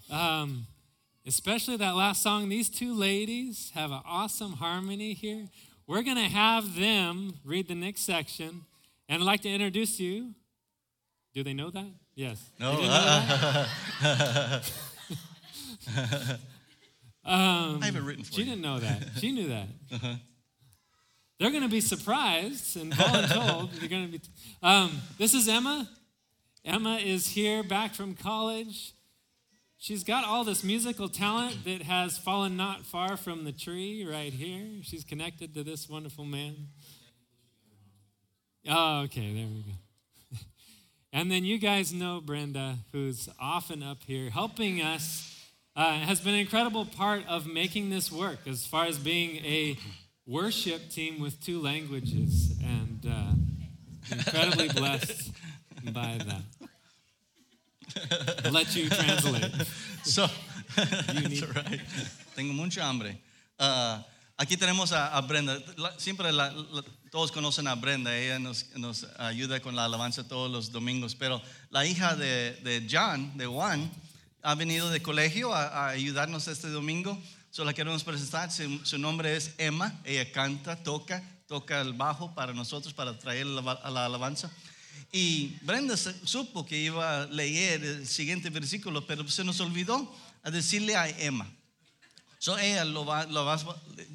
Um, 0.09 0.65
especially 1.27 1.77
that 1.77 1.95
last 1.95 2.23
song. 2.23 2.49
These 2.49 2.71
two 2.71 2.91
ladies 2.91 3.71
have 3.75 3.91
an 3.91 3.99
awesome 4.03 4.53
harmony 4.53 5.13
here. 5.13 5.45
We're 5.85 6.01
going 6.01 6.17
to 6.17 6.23
have 6.23 6.73
them 6.73 7.35
read 7.45 7.67
the 7.67 7.75
next 7.75 8.01
section. 8.01 8.61
And 9.07 9.21
I'd 9.21 9.25
like 9.27 9.41
to 9.41 9.47
introduce 9.47 9.99
you. 9.99 10.33
Do 11.35 11.43
they 11.43 11.53
know 11.53 11.69
that? 11.69 11.91
Yes. 12.15 12.43
No, 12.59 12.77
They 12.77 12.87
that? 12.87 13.67
um, 17.25 17.79
I 17.79 17.85
have 17.85 17.95
it 17.95 18.01
written 18.01 18.23
for 18.23 18.33
she 18.33 18.41
you. 18.41 18.45
didn't 18.45 18.63
know 18.63 18.79
that. 18.79 19.03
She 19.19 19.31
knew 19.31 19.49
that. 19.49 19.67
They're 21.39 21.51
going 21.51 21.61
to 21.61 21.69
be 21.69 21.79
surprised 21.79 22.75
and 22.75 22.91
voluntold. 22.91 23.69
They're 23.79 23.87
going 23.87 24.11
to 24.11 24.17
be. 24.17 24.21
Um, 24.63 24.99
this 25.19 25.35
is 25.35 25.47
Emma. 25.47 25.87
Emma 26.65 26.95
is 26.97 27.29
here 27.29 27.63
back 27.63 27.93
from 27.93 28.15
college. 28.15 28.93
She's 29.77 30.03
got 30.03 30.25
all 30.25 30.43
this 30.43 30.61
musical 30.63 31.07
talent 31.07 31.63
that 31.63 31.83
has 31.83 32.17
fallen 32.17 32.57
not 32.57 32.85
far 32.85 33.15
from 33.15 33.45
the 33.45 33.53
tree 33.53 34.05
right 34.05 34.33
here. 34.33 34.65
She's 34.83 35.05
connected 35.05 35.53
to 35.53 35.63
this 35.63 35.87
wonderful 35.87 36.25
man. 36.25 36.67
Oh, 38.67 39.03
okay, 39.03 39.33
there 39.33 39.47
we 39.47 39.61
go. 39.61 40.37
and 41.13 41.31
then 41.31 41.45
you 41.45 41.57
guys 41.57 41.93
know 41.93 42.19
Brenda, 42.19 42.75
who's 42.91 43.29
often 43.39 43.81
up 43.81 43.99
here 44.05 44.29
helping 44.29 44.81
us, 44.81 45.33
uh, 45.77 45.93
has 45.93 46.19
been 46.19 46.33
an 46.33 46.41
incredible 46.41 46.85
part 46.85 47.25
of 47.29 47.47
making 47.47 47.89
this 47.89 48.11
work 48.11 48.39
as 48.47 48.65
far 48.65 48.85
as 48.85 48.97
being 48.99 49.37
a 49.45 49.77
worship 50.27 50.89
team 50.89 51.21
with 51.21 51.41
two 51.41 51.61
languages 51.61 52.53
and 52.61 53.05
uh, 53.09 53.31
incredibly 54.11 54.67
blessed 54.67 55.31
by 55.91 56.17
that. 56.17 56.43
I'll 58.45 58.51
let 58.51 58.75
you 58.75 58.89
translate. 58.89 59.51
So, 60.03 60.27
that's 60.75 61.41
right. 61.55 61.81
Tengo 62.35 62.53
mucha 62.53 62.83
hambre. 62.83 63.19
Ah, 63.59 64.05
aquí 64.37 64.55
tenemos 64.57 64.91
a, 64.91 65.07
a 65.17 65.21
Brenda. 65.21 65.59
La- 65.77 65.97
siempre 65.97 66.31
la- 66.31 66.51
la- 66.51 66.83
todos 67.11 67.31
conocen 67.31 67.67
a 67.67 67.75
Brenda. 67.75 68.15
Ella 68.15 68.37
nos, 68.39 68.65
nos 68.75 69.05
ayuda 69.17 69.59
con 69.59 69.75
la 69.75 69.85
alabanza 69.85 70.27
todos 70.27 70.49
los 70.51 70.71
domingos. 70.71 71.15
Pero 71.15 71.41
la 71.71 71.85
hija 71.85 72.15
de, 72.15 72.53
de 72.63 72.87
John, 72.89 73.35
de 73.37 73.47
Juan, 73.47 73.89
ha 74.43 74.55
venido 74.55 74.89
de 74.91 75.01
colegio 75.01 75.53
a, 75.53 75.67
a 75.67 75.89
ayudarnos 75.89 76.47
este 76.47 76.69
domingo. 76.69 77.19
Solo 77.49 77.71
la 77.71 77.73
queremos 77.73 78.03
presentar. 78.03 78.51
Su, 78.51 78.79
su 78.85 78.97
nombre 78.99 79.35
es 79.35 79.55
Emma. 79.57 79.99
Ella 80.05 80.31
canta, 80.31 80.75
toca, 80.83 81.23
toca 81.47 81.81
el 81.81 81.93
bajo 81.93 82.35
para 82.35 82.53
nosotros, 82.53 82.93
para 82.93 83.17
traer 83.17 83.47
la, 83.47 83.71
a 83.71 83.89
la 83.89 84.05
alabanza. 84.05 84.51
Y 85.11 85.57
Brenda 85.63 85.97
supo 85.97 86.65
que 86.65 86.77
iba 86.77 87.23
a 87.23 87.25
leer 87.27 87.83
el 87.83 88.07
siguiente 88.07 88.49
versículo, 88.49 89.05
pero 89.07 89.27
se 89.27 89.43
nos 89.43 89.59
olvidó 89.59 90.13
a 90.43 90.51
decirle 90.51 90.95
a 90.95 91.09
Emma. 91.09 91.47
So 92.37 92.57
ella 92.57 92.85
lo 92.85 93.03
va, 93.05 93.25
lo 93.25 93.43
va, 93.43 93.57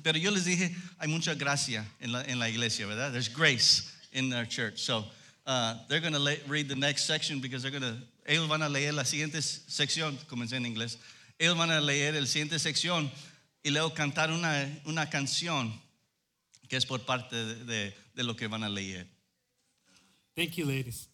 pero 0.03 0.19
yo 0.19 0.31
les 0.31 0.45
dije, 0.47 0.75
hay 0.99 1.09
mucha 1.09 1.35
gracia 1.35 1.85
en 2.01 2.13
la, 2.13 2.23
en 2.25 2.39
la 2.39 2.49
iglesia, 2.49 2.87
¿verdad? 2.87 3.13
There's 3.13 3.29
grace 3.29 3.91
in 4.13 4.33
our 4.33 4.47
church. 4.49 4.79
So 4.79 5.05
uh, 5.47 5.75
they're 5.89 6.01
going 6.01 6.15
to 6.15 6.41
read 6.49 6.69
the 6.69 6.77
next 6.77 7.05
section 7.07 7.41
because 7.41 7.63
they're 7.63 7.71
going 7.79 7.83
to, 7.83 7.99
ellos 8.27 8.49
van 8.49 8.63
a 8.63 8.69
leer 8.69 8.95
la 8.95 9.05
siguiente 9.05 9.43
sección, 9.43 10.17
comencé 10.29 10.57
en 10.57 10.65
inglés. 10.65 10.97
Ellos 11.39 11.57
van 11.59 11.71
a 11.71 11.81
leer 11.81 12.15
el 12.15 12.27
siguiente 12.27 12.59
sección 12.59 13.11
y 13.63 13.71
luego 13.71 13.93
cantar 13.93 14.31
una, 14.31 14.69
una 14.87 15.11
canción 15.11 15.79
que 16.69 16.77
es 16.77 16.87
por 16.87 17.05
parte 17.05 17.35
de, 17.37 17.65
de- 17.65 17.95
de 18.15 18.23
lo 18.23 18.37
que 18.37 18.47
van 18.47 18.63
a 18.63 18.69
leer. 18.71 19.07
Thank 20.35 20.57
you, 20.57 20.67
ladies. 20.67 21.09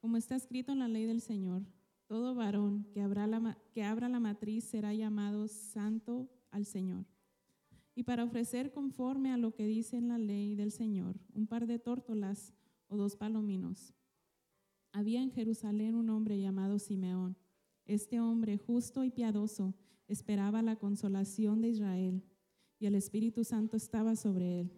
Como 0.00 0.16
está 0.16 0.36
escrito 0.36 0.72
en 0.72 0.78
la 0.80 0.88
ley 0.88 1.04
del 1.04 1.20
Señor, 1.20 1.62
todo 2.06 2.34
varón 2.34 2.86
que 2.92 3.00
abra 3.00 3.26
la, 3.26 3.58
que 3.72 3.82
abra 3.82 4.08
la 4.08 4.20
matriz 4.20 4.64
será 4.64 4.94
llamado 4.94 5.48
santo 5.48 6.28
al 6.50 6.64
Señor. 6.64 7.06
Y 7.94 8.02
para 8.02 8.24
ofrecer 8.24 8.72
conforme 8.72 9.32
a 9.32 9.36
lo 9.36 9.54
que 9.54 9.66
dice 9.66 9.96
en 9.96 10.08
la 10.08 10.18
ley 10.18 10.54
del 10.54 10.70
Señor, 10.70 11.16
un 11.34 11.46
par 11.46 11.66
de 11.66 11.78
tórtolas 11.78 12.52
o 12.88 12.96
dos 12.96 13.16
palominos. 13.16 13.94
Había 14.96 15.20
en 15.22 15.30
Jerusalén 15.30 15.94
un 15.94 16.08
hombre 16.08 16.40
llamado 16.40 16.78
Simeón. 16.78 17.36
Este 17.84 18.18
hombre 18.18 18.56
justo 18.56 19.04
y 19.04 19.10
piadoso 19.10 19.74
esperaba 20.08 20.62
la 20.62 20.76
consolación 20.76 21.60
de 21.60 21.68
Israel 21.68 22.22
y 22.78 22.86
el 22.86 22.94
Espíritu 22.94 23.44
Santo 23.44 23.76
estaba 23.76 24.16
sobre 24.16 24.60
él 24.60 24.70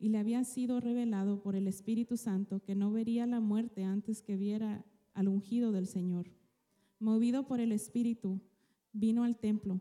y 0.00 0.08
le 0.08 0.18
había 0.18 0.42
sido 0.42 0.80
revelado 0.80 1.40
por 1.40 1.54
el 1.54 1.68
Espíritu 1.68 2.16
Santo 2.16 2.64
que 2.64 2.74
no 2.74 2.90
vería 2.90 3.26
la 3.26 3.38
muerte 3.38 3.84
antes 3.84 4.22
que 4.22 4.36
viera 4.36 4.84
al 5.14 5.28
ungido 5.28 5.70
del 5.70 5.86
Señor. 5.86 6.28
Movido 6.98 7.46
por 7.46 7.60
el 7.60 7.70
Espíritu, 7.70 8.40
vino 8.92 9.22
al 9.22 9.38
templo. 9.38 9.80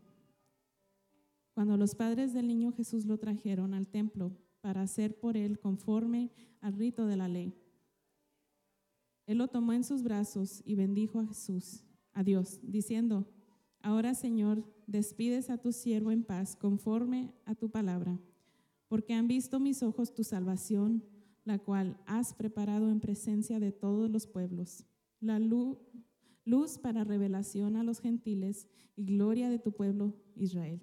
Cuando 1.56 1.78
los 1.78 1.96
padres 1.96 2.32
del 2.36 2.48
niño 2.48 2.74
Jesús 2.74 3.08
lo 3.08 3.18
trajeron 3.18 3.74
al 3.74 3.88
templo 3.88 4.38
para 4.62 4.84
hacer 4.84 5.20
por 5.20 5.36
él 5.36 5.58
conforme 5.58 6.30
al 6.62 6.74
rito 6.74 7.08
de 7.08 7.18
la 7.18 7.28
ley, 7.28 7.56
él 9.30 9.38
lo 9.38 9.48
tomó 9.48 9.74
en 9.74 9.84
sus 9.84 10.04
brazos 10.04 10.62
y 10.66 10.76
bendijo 10.76 11.20
a 11.20 11.26
Jesús, 11.28 11.84
a 12.14 12.24
diciendo, 12.64 13.28
Ahora 13.82 14.14
Señor, 14.16 14.64
despides 14.88 15.50
a 15.50 15.58
tu 15.58 15.72
siervo 15.72 16.12
en 16.12 16.24
paz 16.24 16.56
conforme 16.56 17.34
a 17.46 17.56
tu 17.56 17.70
palabra 17.70 18.20
porque 18.90 19.14
han 19.14 19.28
visto 19.28 19.60
mis 19.60 19.84
ojos 19.84 20.16
tu 20.16 20.24
salvación, 20.24 21.04
la 21.46 21.60
cual 21.60 22.02
has 22.08 22.34
preparado 22.34 22.90
en 22.90 23.00
presencia 23.00 23.60
de 23.60 23.72
todos 23.72 24.10
los 24.10 24.26
pueblos, 24.26 24.84
la 25.22 25.38
lu- 25.38 25.78
luz 26.44 26.80
para 26.80 27.04
revelación 27.04 27.76
a 27.76 27.84
los 27.84 28.00
gentiles 28.00 28.68
y 28.96 29.04
gloria 29.06 29.48
de 29.52 29.60
tu 29.60 29.72
pueblo 29.72 30.16
Israel. 30.36 30.82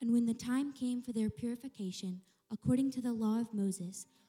And 0.00 0.10
when 0.10 0.24
the 0.26 0.34
time 0.34 0.72
came 0.72 1.02
for 1.02 1.12
their 1.12 1.30
purification, 1.30 2.22
according 2.50 2.90
to 2.92 3.02
the 3.02 3.12
law 3.12 3.38
of 3.40 3.52
Moses, 3.52 4.06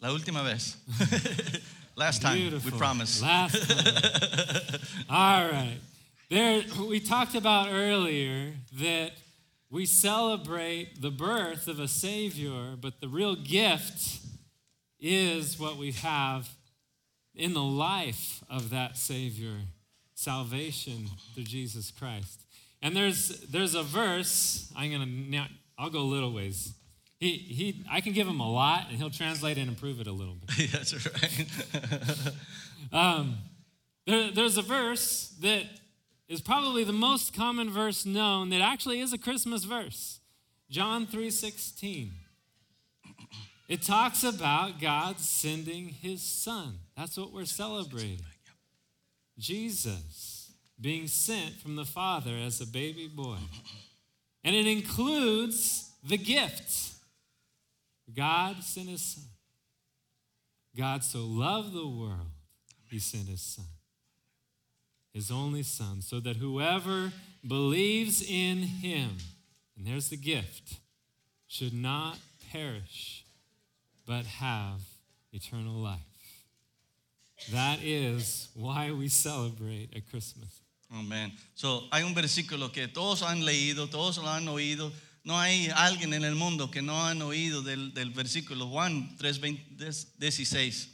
La 0.00 0.10
última 0.10 0.44
vez. 0.44 0.76
Last 1.96 2.20
time, 2.20 2.36
Beautiful. 2.38 2.70
we 2.70 2.78
promise. 2.78 3.22
Last 3.22 3.68
time. 3.68 4.80
All 5.10 5.48
right. 5.48 5.78
There, 6.28 6.62
we 6.86 7.00
talked 7.00 7.34
about 7.34 7.68
earlier 7.70 8.52
that 8.78 9.12
we 9.70 9.86
celebrate 9.86 11.00
the 11.00 11.10
birth 11.10 11.68
of 11.68 11.80
a 11.80 11.88
Savior, 11.88 12.76
but 12.78 13.00
the 13.00 13.08
real 13.08 13.34
gift 13.34 14.18
is 15.00 15.58
what 15.58 15.76
we 15.76 15.92
have 15.92 16.48
in 17.34 17.54
the 17.54 17.62
life 17.62 18.44
of 18.50 18.70
that 18.70 18.96
Savior 18.96 19.56
salvation 20.14 21.06
through 21.34 21.44
Jesus 21.44 21.90
Christ. 21.90 22.42
And 22.82 22.94
there's, 22.94 23.28
there's 23.50 23.74
a 23.74 23.82
verse, 23.82 24.72
I'm 24.76 24.90
going 24.90 25.02
to 25.02 25.30
now, 25.30 25.46
I'll 25.78 25.90
go 25.90 26.00
a 26.00 26.02
little 26.02 26.32
ways. 26.32 26.74
He, 27.18 27.32
he, 27.32 27.84
I 27.90 28.00
can 28.00 28.12
give 28.12 28.28
him 28.28 28.40
a 28.40 28.50
lot, 28.50 28.86
and 28.88 28.98
he'll 28.98 29.10
translate 29.10 29.56
and 29.56 29.68
improve 29.68 30.00
it 30.00 30.06
a 30.06 30.12
little 30.12 30.34
bit. 30.34 30.70
That's 30.72 30.94
right. 30.94 32.32
Um, 32.92 33.38
there, 34.06 34.30
there's 34.30 34.56
a 34.56 34.62
verse 34.62 35.34
that 35.40 35.64
is 36.28 36.40
probably 36.40 36.84
the 36.84 36.92
most 36.92 37.34
common 37.34 37.70
verse 37.70 38.06
known 38.06 38.50
that 38.50 38.60
actually 38.60 39.00
is 39.00 39.12
a 39.12 39.18
Christmas 39.18 39.64
verse. 39.64 40.20
John 40.70 41.06
3:16. 41.06 42.10
It 43.68 43.82
talks 43.82 44.22
about 44.22 44.80
God 44.80 45.18
sending 45.18 45.88
his 45.88 46.22
son. 46.22 46.78
That's 46.96 47.16
what 47.16 47.32
we're 47.32 47.44
celebrating. 47.44 48.20
Jesus 49.38 50.52
being 50.80 51.08
sent 51.08 51.54
from 51.60 51.74
the 51.74 51.84
Father 51.84 52.36
as 52.36 52.60
a 52.60 52.66
baby 52.66 53.08
boy. 53.08 53.38
And 54.44 54.54
it 54.54 54.66
includes 54.66 55.90
the 56.04 56.16
gift. 56.16 56.95
God 58.14 58.62
sent 58.62 58.88
his 58.88 59.02
son. 59.02 59.24
God 60.76 61.02
so 61.02 61.20
loved 61.20 61.72
the 61.72 61.86
world, 61.86 62.28
he 62.90 62.98
sent 62.98 63.28
his 63.28 63.40
son, 63.40 63.64
his 65.12 65.30
only 65.30 65.62
son, 65.62 66.02
so 66.02 66.20
that 66.20 66.36
whoever 66.36 67.12
believes 67.46 68.22
in 68.22 68.58
him, 68.58 69.16
and 69.76 69.86
there's 69.86 70.10
the 70.10 70.18
gift, 70.18 70.74
should 71.46 71.72
not 71.72 72.18
perish, 72.52 73.24
but 74.06 74.26
have 74.26 74.80
eternal 75.32 75.74
life. 75.74 76.00
That 77.52 77.78
is 77.82 78.48
why 78.54 78.92
we 78.92 79.08
celebrate 79.08 79.90
at 79.96 80.10
Christmas. 80.10 80.60
Amén. 80.92 81.32
So, 81.54 81.84
hay 81.92 82.02
un 82.02 82.14
versículo 82.14 82.72
que 82.72 82.86
todos 82.88 83.22
han 83.22 83.44
leído, 83.44 83.90
todos 83.90 84.18
lo 84.18 84.28
han 84.28 84.46
oído. 84.46 84.92
No 85.26 85.40
hay 85.40 85.68
alguien 85.74 86.14
en 86.14 86.22
el 86.22 86.36
mundo 86.36 86.70
que 86.70 86.82
no 86.82 87.04
han 87.04 87.20
oído 87.20 87.60
del, 87.60 87.90
versículo 88.14 88.68
Juan 88.68 89.18
3:16, 89.18 90.86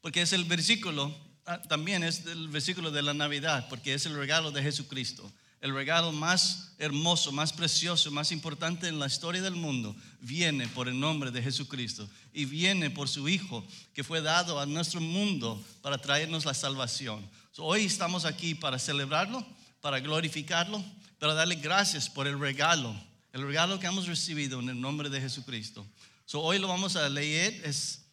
porque 0.00 0.22
es 0.22 0.32
el 0.32 0.44
versículo, 0.44 1.14
ah, 1.44 1.60
también 1.60 2.02
es 2.02 2.24
el 2.24 2.48
versículo 2.48 2.90
de 2.90 3.02
la 3.02 3.12
Navidad, 3.12 3.66
porque 3.68 3.92
es 3.92 4.06
el 4.06 4.16
regalo 4.16 4.50
de 4.50 4.62
Jesucristo. 4.62 5.30
El 5.60 5.74
regalo 5.74 6.12
más 6.12 6.72
hermoso, 6.78 7.30
más 7.30 7.52
precioso, 7.52 8.10
más 8.10 8.32
importante 8.32 8.88
en 8.88 8.98
la 8.98 9.06
historia 9.06 9.42
del 9.42 9.54
mundo 9.54 9.94
viene 10.20 10.66
por 10.68 10.88
el 10.88 10.98
nombre 10.98 11.30
de 11.30 11.42
Jesucristo 11.42 12.08
y 12.32 12.46
viene 12.46 12.88
por 12.88 13.10
su 13.10 13.28
Hijo 13.28 13.66
que 13.92 14.02
fue 14.02 14.22
dado 14.22 14.58
a 14.58 14.64
nuestro 14.64 15.02
mundo 15.02 15.62
para 15.82 15.98
traernos 15.98 16.46
la 16.46 16.54
salvación. 16.54 17.28
Hoy 17.58 17.84
estamos 17.84 18.24
aquí 18.24 18.54
para 18.54 18.78
celebrarlo, 18.78 19.46
para 19.82 20.00
glorificarlo, 20.00 20.82
para 21.18 21.34
darle 21.34 21.56
gracias 21.56 22.08
por 22.08 22.26
el 22.26 22.40
regalo, 22.40 22.98
el 23.34 23.42
regalo 23.42 23.80
que 23.80 23.86
hemos 23.86 24.06
recibido 24.06 24.60
en 24.60 24.68
el 24.68 24.80
nombre 24.80 25.10
de 25.10 25.20
Jesucristo. 25.20 25.84
So, 26.24 26.40
hoy 26.40 26.60
lo 26.60 26.68
vamos 26.68 26.94
a 26.94 27.08
leer. 27.08 27.60
Es, 27.64 28.04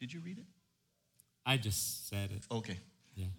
did 0.00 0.08
you 0.08 0.22
read 0.22 0.38
it? 0.38 0.46
I 1.44 1.60
just 1.62 2.08
said 2.08 2.32
it. 2.32 2.44
Okay. 2.48 2.80
Yeah. 3.14 3.28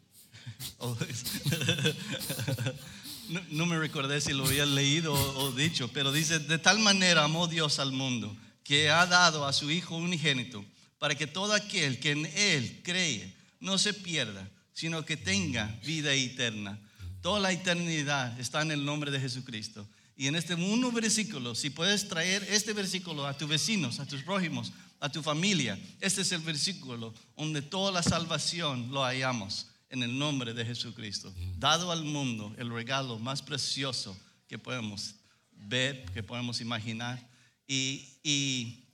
Oh, 0.79 0.97
no, 3.29 3.41
no 3.49 3.65
me 3.65 3.77
recordé 3.77 4.21
si 4.21 4.33
lo 4.33 4.45
había 4.45 4.65
leído 4.65 5.13
o, 5.13 5.45
o 5.45 5.51
dicho, 5.51 5.91
pero 5.91 6.11
dice, 6.11 6.39
de 6.39 6.57
tal 6.57 6.79
manera 6.79 7.23
amó 7.23 7.47
Dios 7.47 7.79
al 7.79 7.91
mundo 7.91 8.35
que 8.63 8.89
ha 8.89 9.05
dado 9.05 9.45
a 9.45 9.53
su 9.53 9.71
Hijo 9.71 9.95
unigénito 9.95 10.63
para 10.99 11.15
que 11.15 11.27
todo 11.27 11.53
aquel 11.53 11.99
que 11.99 12.11
en 12.11 12.25
Él 12.27 12.81
cree 12.83 13.33
no 13.59 13.77
se 13.77 13.93
pierda, 13.93 14.47
sino 14.73 15.05
que 15.05 15.17
tenga 15.17 15.79
vida 15.83 16.13
eterna. 16.13 16.79
Toda 17.21 17.39
la 17.39 17.51
eternidad 17.51 18.39
está 18.39 18.61
en 18.61 18.71
el 18.71 18.85
nombre 18.85 19.11
de 19.11 19.19
Jesucristo. 19.19 19.87
Y 20.21 20.27
en 20.27 20.35
este 20.35 20.53
uno 20.53 20.91
versículo, 20.91 21.55
si 21.55 21.71
puedes 21.71 22.07
traer 22.07 22.43
este 22.47 22.73
versículo 22.73 23.25
a 23.25 23.35
tus 23.35 23.49
vecinos, 23.49 23.99
a 23.99 24.05
tus 24.05 24.21
prójimos, 24.21 24.71
a 24.99 25.09
tu 25.09 25.23
familia, 25.23 25.79
este 25.99 26.21
es 26.21 26.31
el 26.31 26.41
versículo 26.41 27.11
donde 27.35 27.63
toda 27.63 27.91
la 27.91 28.03
salvación 28.03 28.91
lo 28.91 29.01
hallamos 29.01 29.65
en 29.89 30.03
el 30.03 30.15
nombre 30.15 30.53
de 30.53 30.63
Jesucristo. 30.63 31.33
Dado 31.57 31.91
al 31.91 32.03
mundo 32.03 32.53
el 32.59 32.69
regalo 32.69 33.17
más 33.17 33.41
precioso 33.41 34.15
que 34.47 34.59
podemos 34.59 35.15
ver, 35.53 36.05
que 36.13 36.21
podemos 36.21 36.61
imaginar. 36.61 37.27
Y, 37.65 38.07
y, 38.21 38.85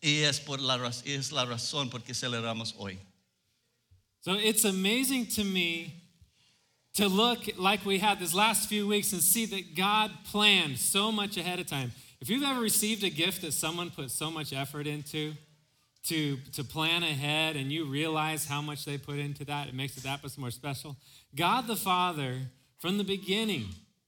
y 0.00 0.16
es, 0.22 0.40
por 0.40 0.58
la, 0.58 0.90
es 1.04 1.30
la 1.30 1.44
razón 1.44 1.88
por 1.88 2.02
que 2.02 2.14
celebramos 2.14 2.74
hoy. 2.78 2.98
So 4.22 4.34
it's 4.40 4.64
amazing 4.64 5.28
to 5.36 5.44
me 5.44 6.03
to 6.94 7.08
look 7.08 7.40
like 7.58 7.84
we 7.84 7.98
had 7.98 8.18
this 8.18 8.34
last 8.34 8.68
few 8.68 8.86
weeks 8.86 9.12
and 9.12 9.20
see 9.20 9.46
that 9.46 9.74
God 9.76 10.10
planned 10.26 10.78
so 10.78 11.10
much 11.10 11.36
ahead 11.36 11.58
of 11.58 11.66
time. 11.66 11.92
If 12.20 12.30
you've 12.30 12.42
ever 12.42 12.60
received 12.60 13.02
a 13.04 13.10
gift 13.10 13.42
that 13.42 13.52
someone 13.52 13.90
put 13.90 14.10
so 14.10 14.30
much 14.30 14.52
effort 14.52 14.86
into, 14.86 15.34
to, 16.04 16.38
to 16.52 16.62
plan 16.62 17.02
ahead 17.02 17.56
and 17.56 17.72
you 17.72 17.86
realize 17.86 18.46
how 18.46 18.62
much 18.62 18.84
they 18.84 18.96
put 18.96 19.18
into 19.18 19.44
that, 19.46 19.68
it 19.68 19.74
makes 19.74 19.96
it 19.96 20.04
that 20.04 20.22
much 20.22 20.38
more 20.38 20.50
special. 20.50 20.96
God 21.34 21.66
the 21.66 21.76
Father, 21.76 22.38
from 22.78 22.98
the 22.98 23.04
beginning, 23.04 23.66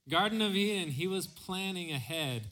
Garden 0.09 0.41
of 0.41 0.55
Eden, 0.55 0.89
he 0.91 1.07
was 1.07 1.27
planning 1.27 1.91
ahead 1.91 2.43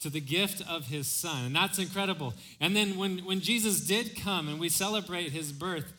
to 0.00 0.08
the 0.08 0.20
gift 0.20 0.62
of 0.68 0.86
his 0.86 1.06
son. 1.06 1.44
And 1.46 1.54
that's 1.54 1.78
incredible. 1.78 2.34
And 2.60 2.74
then 2.74 2.96
when, 2.96 3.18
when 3.18 3.40
Jesus 3.40 3.80
did 3.80 4.16
come 4.16 4.48
and 4.48 4.58
we 4.58 4.68
celebrate 4.68 5.30
his 5.30 5.52
birth, 5.52 5.92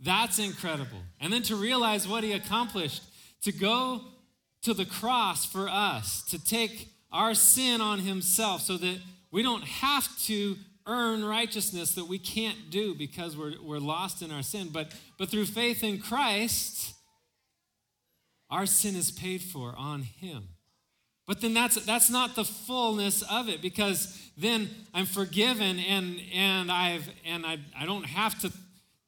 that's 0.00 0.38
incredible. 0.38 0.98
And 1.20 1.32
then 1.32 1.42
to 1.42 1.56
realize 1.56 2.08
what 2.08 2.24
he 2.24 2.32
accomplished, 2.32 3.02
to 3.42 3.52
go 3.52 4.00
to 4.62 4.74
the 4.74 4.84
cross 4.84 5.44
for 5.44 5.68
us, 5.68 6.22
to 6.26 6.42
take 6.42 6.88
our 7.12 7.34
sin 7.34 7.80
on 7.80 7.98
himself 7.98 8.62
so 8.62 8.76
that 8.76 8.98
we 9.30 9.42
don't 9.42 9.64
have 9.64 10.08
to 10.24 10.56
earn 10.86 11.24
righteousness 11.24 11.94
that 11.94 12.06
we 12.06 12.18
can't 12.18 12.70
do 12.70 12.94
because 12.94 13.36
we're, 13.36 13.54
we're 13.62 13.78
lost 13.78 14.22
in 14.22 14.30
our 14.30 14.42
sin. 14.42 14.68
But, 14.72 14.92
but 15.18 15.28
through 15.28 15.46
faith 15.46 15.82
in 15.82 15.98
Christ, 15.98 16.94
our 18.50 18.66
sin 18.66 18.96
is 18.96 19.10
paid 19.10 19.42
for 19.42 19.74
on 19.76 20.02
him. 20.02 20.48
But 21.26 21.40
then 21.40 21.54
that's 21.54 21.76
that's 21.86 22.10
not 22.10 22.34
the 22.34 22.44
fullness 22.44 23.22
of 23.22 23.48
it 23.48 23.62
because 23.62 24.30
then 24.36 24.68
I'm 24.92 25.06
forgiven 25.06 25.78
and 25.78 26.20
and 26.34 26.70
I've 26.70 27.08
and 27.24 27.46
I, 27.46 27.58
I 27.78 27.86
don't 27.86 28.04
have 28.04 28.38
to 28.40 28.52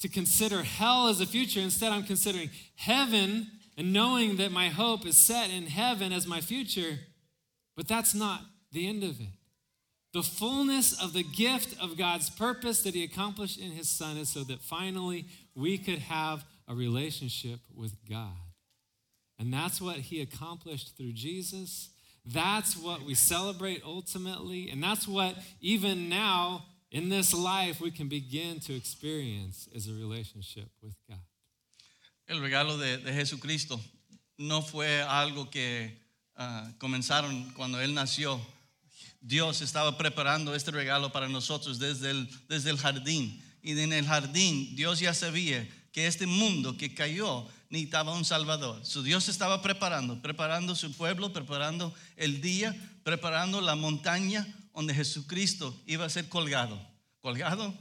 to 0.01 0.09
consider 0.09 0.63
hell 0.63 1.09
as 1.09 1.21
a 1.21 1.27
future. 1.27 1.61
Instead, 1.61 1.93
I'm 1.93 2.05
considering 2.05 2.51
heaven 2.77 3.49
and 3.77 3.93
knowing 3.93 4.37
that 4.37 4.53
my 4.53 4.69
hope 4.69 5.07
is 5.07 5.17
set 5.17 5.51
in 5.51 5.67
heaven 5.67 6.13
as 6.13 6.27
my 6.27 6.41
future. 6.41 6.99
But 7.77 7.89
that's 7.89 8.15
not 8.15 8.43
the 8.73 8.87
end 8.87 9.03
of 9.03 9.21
it. 9.21 9.27
The 10.13 10.23
fullness 10.23 10.93
of 11.03 11.13
the 11.13 11.25
gift 11.25 11.77
of 11.83 11.99
God's 11.99 12.31
purpose 12.31 12.83
that 12.83 12.95
He 12.95 13.03
accomplished 13.03 13.59
in 13.59 13.73
His 13.73 13.89
Son 13.89 14.17
is 14.17 14.29
so 14.29 14.45
that 14.45 14.63
finally 14.63 15.27
we 15.57 15.77
could 15.77 15.99
have 15.99 16.45
a 16.69 16.75
relationship 16.75 17.59
with 17.75 17.95
God. 18.09 18.37
And 19.39 19.53
that's 19.53 19.81
what 19.81 19.97
He 19.97 20.21
accomplished 20.21 20.97
through 20.97 21.13
Jesus. 21.13 21.91
That's 22.25 22.77
what 22.77 23.03
we 23.03 23.15
celebrate 23.15 23.83
ultimately. 23.85 24.71
And 24.71 24.83
that's 24.83 25.09
what, 25.09 25.35
even 25.61 26.09
now, 26.09 26.67
in 26.93 27.09
this 27.09 27.35
life, 27.35 27.81
we 27.81 27.91
can 27.91 28.09
begin 28.09 28.61
to 28.61 28.75
experience 28.75 29.69
as 29.75 29.89
a 29.89 29.93
relationship 29.93 30.69
with 30.81 30.95
God. 31.09 31.19
El 32.27 32.41
regalo 32.41 32.79
de, 32.79 32.99
de 32.99 33.13
Jesucristo 33.13 33.81
no 34.37 34.63
fue 34.63 35.03
algo 35.03 35.51
que 35.51 36.01
ah, 36.37 36.73
comenzaron 36.79 37.51
cuando 37.53 37.81
Él 37.81 37.95
nació. 37.95 38.41
Dios 39.21 39.61
estaba 39.61 39.97
preparando 39.97 40.55
este 40.55 40.71
regalo 40.71 41.13
para 41.13 41.29
nosotros 41.29 41.79
desde 41.79 42.11
el, 42.11 42.29
desde 42.49 42.71
el 42.71 42.79
jardín. 42.79 43.43
Y 43.63 43.79
en 43.79 43.93
el 43.93 44.07
jardín 44.07 44.75
Dios 44.77 45.01
ya 45.01 45.15
sabía 45.15 45.67
que 45.93 46.07
este 46.07 46.27
mundo 46.27 46.77
que 46.77 46.95
cayó 46.95 47.47
necesitaba 47.71 48.15
un 48.15 48.25
Salvador. 48.25 48.85
Su 48.85 49.03
Dios 49.03 49.29
estaba 49.29 49.63
preparando, 49.63 50.21
preparando 50.21 50.75
su 50.75 50.93
pueblo, 50.93 51.33
preparando 51.33 51.95
el 52.17 52.41
día, 52.41 52.75
preparando 53.03 53.61
la 53.61 53.75
montaña 53.75 54.47
donde 54.75 54.95
Jesucristo 54.95 55.75
iba 55.87 56.05
a 56.05 56.11
ser 56.11 56.29
colgado, 56.29 56.81
colgado 57.21 57.73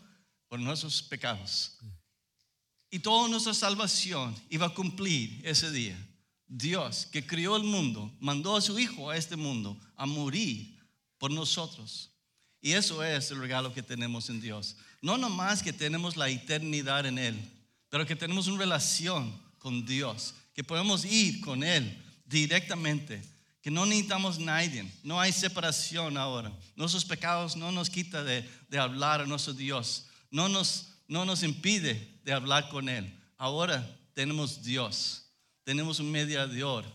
por 0.48 0.60
nuestros 0.60 1.02
pecados. 1.02 1.78
Y 2.94 3.00
toda 3.00 3.28
nuestra 3.28 3.56
salvación 3.56 4.36
iba 4.52 4.68
a 4.68 4.74
cumplir 4.76 5.42
ese 5.44 5.72
día. 5.72 5.98
Dios, 6.46 7.08
que 7.12 7.26
crió 7.26 7.56
el 7.56 7.64
mundo, 7.64 8.16
mandó 8.20 8.56
a 8.56 8.62
su 8.62 8.78
Hijo 8.78 9.10
a 9.10 9.18
este 9.18 9.36
mundo 9.36 9.76
a 9.96 10.06
morir 10.06 10.78
por 11.18 11.32
nosotros. 11.32 12.12
Y 12.62 12.74
eso 12.74 13.04
es 13.04 13.32
el 13.32 13.40
regalo 13.40 13.74
que 13.74 13.82
tenemos 13.82 14.30
en 14.30 14.40
Dios. 14.40 14.78
No 15.02 15.18
nomás 15.18 15.64
que 15.64 15.74
tenemos 15.74 16.16
la 16.16 16.30
eternidad 16.30 17.08
en 17.08 17.18
Él, 17.18 17.52
pero 17.90 18.06
que 18.06 18.16
tenemos 18.16 18.46
una 18.46 18.60
relación 18.60 19.42
con 19.58 19.88
Dios, 19.88 20.36
que 20.54 20.64
podemos 20.64 21.04
ir 21.04 21.42
con 21.42 21.64
Él 21.64 22.00
directamente, 22.28 23.24
que 23.64 23.72
no 23.72 23.88
necesitamos 23.88 24.38
nadie, 24.38 24.86
no 25.02 25.20
hay 25.20 25.32
separación 25.32 26.16
ahora. 26.16 26.56
Nuestros 26.76 27.06
pecados 27.06 27.56
no 27.56 27.72
nos 27.72 27.90
quita 27.90 28.24
de, 28.24 28.48
de 28.70 28.78
hablar 28.78 29.22
a 29.22 29.26
nuestro 29.26 29.54
Dios, 29.54 30.06
no 30.30 30.48
nos, 30.48 30.93
no 31.08 31.26
nos 31.26 31.44
impide 31.44 32.20
de 32.24 32.34
hablar 32.34 32.70
con 32.70 32.90
Él. 32.90 33.14
Ahora 33.38 33.88
tenemos 34.14 34.64
Dios, 34.64 35.26
tenemos 35.64 36.00
un 36.00 36.12
mediador 36.12 36.86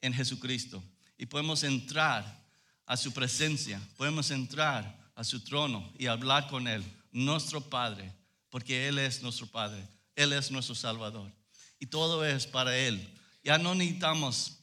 en 0.00 0.12
Jesucristo 0.12 0.82
y 1.16 1.26
podemos 1.26 1.62
entrar 1.62 2.44
a 2.86 2.96
su 2.96 3.12
presencia, 3.12 3.80
podemos 3.96 4.30
entrar 4.30 5.04
a 5.14 5.24
su 5.24 5.42
trono 5.42 5.92
y 5.98 6.06
hablar 6.06 6.48
con 6.48 6.68
Él, 6.68 6.84
nuestro 7.12 7.60
Padre, 7.60 8.12
porque 8.50 8.88
Él 8.88 8.98
es 8.98 9.22
nuestro 9.22 9.46
Padre, 9.46 9.86
Él 10.14 10.32
es 10.32 10.50
nuestro 10.50 10.74
Salvador. 10.74 11.32
Y 11.78 11.86
todo 11.86 12.24
es 12.24 12.46
para 12.46 12.76
Él. 12.76 13.12
Ya 13.42 13.58
no 13.58 13.74
necesitamos 13.74 14.58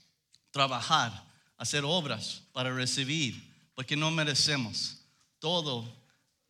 trabajar, 0.51 1.25
hacer 1.57 1.83
obras 1.85 2.43
para 2.51 2.73
recibir, 2.73 3.51
porque 3.73 3.95
no 3.95 4.11
merecemos. 4.11 4.97
Todo 5.39 5.91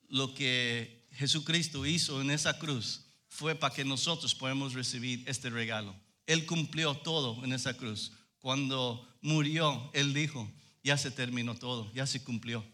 lo 0.07 0.33
que 0.33 1.00
Jesucristo 1.21 1.85
hizo 1.85 2.19
en 2.19 2.31
esa 2.31 2.57
cruz 2.57 3.01
fue 3.27 3.53
para 3.53 3.71
que 3.71 3.85
nosotros 3.85 4.33
podamos 4.33 4.73
recibir 4.73 5.23
este 5.27 5.51
regalo. 5.51 5.95
Él 6.25 6.47
cumplió 6.47 6.95
todo 6.95 7.45
en 7.45 7.53
esa 7.53 7.77
cruz. 7.77 8.11
Cuando 8.39 9.07
murió, 9.21 9.91
Él 9.93 10.15
dijo, 10.15 10.51
ya 10.83 10.97
se 10.97 11.11
terminó 11.11 11.53
todo, 11.53 11.91
ya 11.93 12.07
se 12.07 12.23
cumplió. 12.23 12.65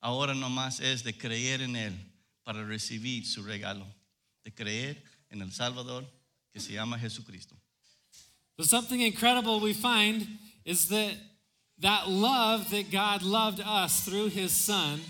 Ahora 0.00 0.34
nomás 0.34 0.80
es 0.80 1.04
de 1.04 1.16
creer 1.16 1.62
en 1.62 1.76
Él 1.76 1.94
para 2.42 2.64
recibir 2.64 3.24
su 3.24 3.44
regalo, 3.44 3.86
de 4.42 4.52
creer 4.52 5.04
en 5.30 5.40
el 5.40 5.52
Salvador 5.52 6.04
que 6.52 6.58
se 6.58 6.72
llama 6.72 6.98
Jesucristo. 6.98 7.56
So 8.56 8.64
something 8.64 9.00
incredible 9.00 9.60
we 9.60 9.72
find 9.72 10.26
is 10.64 10.88
that 10.88 11.14
that 11.80 12.08
love 12.08 12.70
that 12.70 12.90
God 12.90 13.22
loved 13.22 13.60
us 13.60 14.04
through 14.04 14.30
his 14.30 14.50
son 14.50 15.00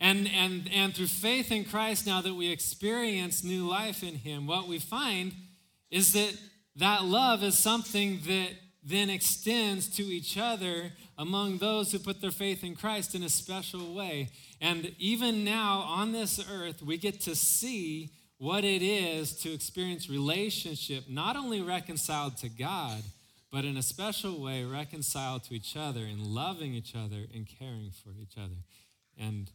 and 0.00 0.28
and 0.28 0.70
and 0.72 0.94
through 0.94 1.06
faith 1.06 1.50
in 1.50 1.64
Christ 1.64 2.06
now 2.06 2.20
that 2.20 2.34
we 2.34 2.50
experience 2.50 3.44
new 3.44 3.66
life 3.66 4.02
in 4.02 4.14
him 4.14 4.46
what 4.46 4.68
we 4.68 4.78
find 4.78 5.32
is 5.90 6.12
that 6.12 6.36
that 6.76 7.04
love 7.04 7.42
is 7.42 7.56
something 7.56 8.20
that 8.26 8.50
then 8.84 9.08
extends 9.08 9.88
to 9.88 10.02
each 10.02 10.36
other 10.36 10.92
among 11.16 11.58
those 11.58 11.90
who 11.90 11.98
put 11.98 12.20
their 12.20 12.30
faith 12.30 12.62
in 12.62 12.74
Christ 12.74 13.14
in 13.14 13.22
a 13.22 13.28
special 13.28 13.94
way. 13.94 14.28
And 14.60 14.94
even 14.98 15.42
now 15.42 15.80
on 15.80 16.12
this 16.12 16.38
earth, 16.50 16.82
we 16.82 16.98
get 16.98 17.20
to 17.22 17.34
see 17.34 18.10
what 18.36 18.64
it 18.64 18.82
is 18.82 19.32
to 19.36 19.52
experience 19.54 20.10
relationship, 20.10 21.04
not 21.08 21.36
only 21.36 21.62
reconciled 21.62 22.36
to 22.38 22.48
God, 22.50 23.02
but 23.50 23.64
in 23.64 23.76
a 23.76 23.82
special 23.82 24.42
way 24.42 24.64
reconciled 24.64 25.44
to 25.44 25.54
each 25.54 25.76
other 25.76 26.00
and 26.00 26.20
loving 26.20 26.74
each 26.74 26.94
other 26.94 27.24
and 27.32 27.46
caring 27.46 27.90
for 28.02 28.10
each 28.20 28.36
other. 28.36 28.56
And 29.16 29.50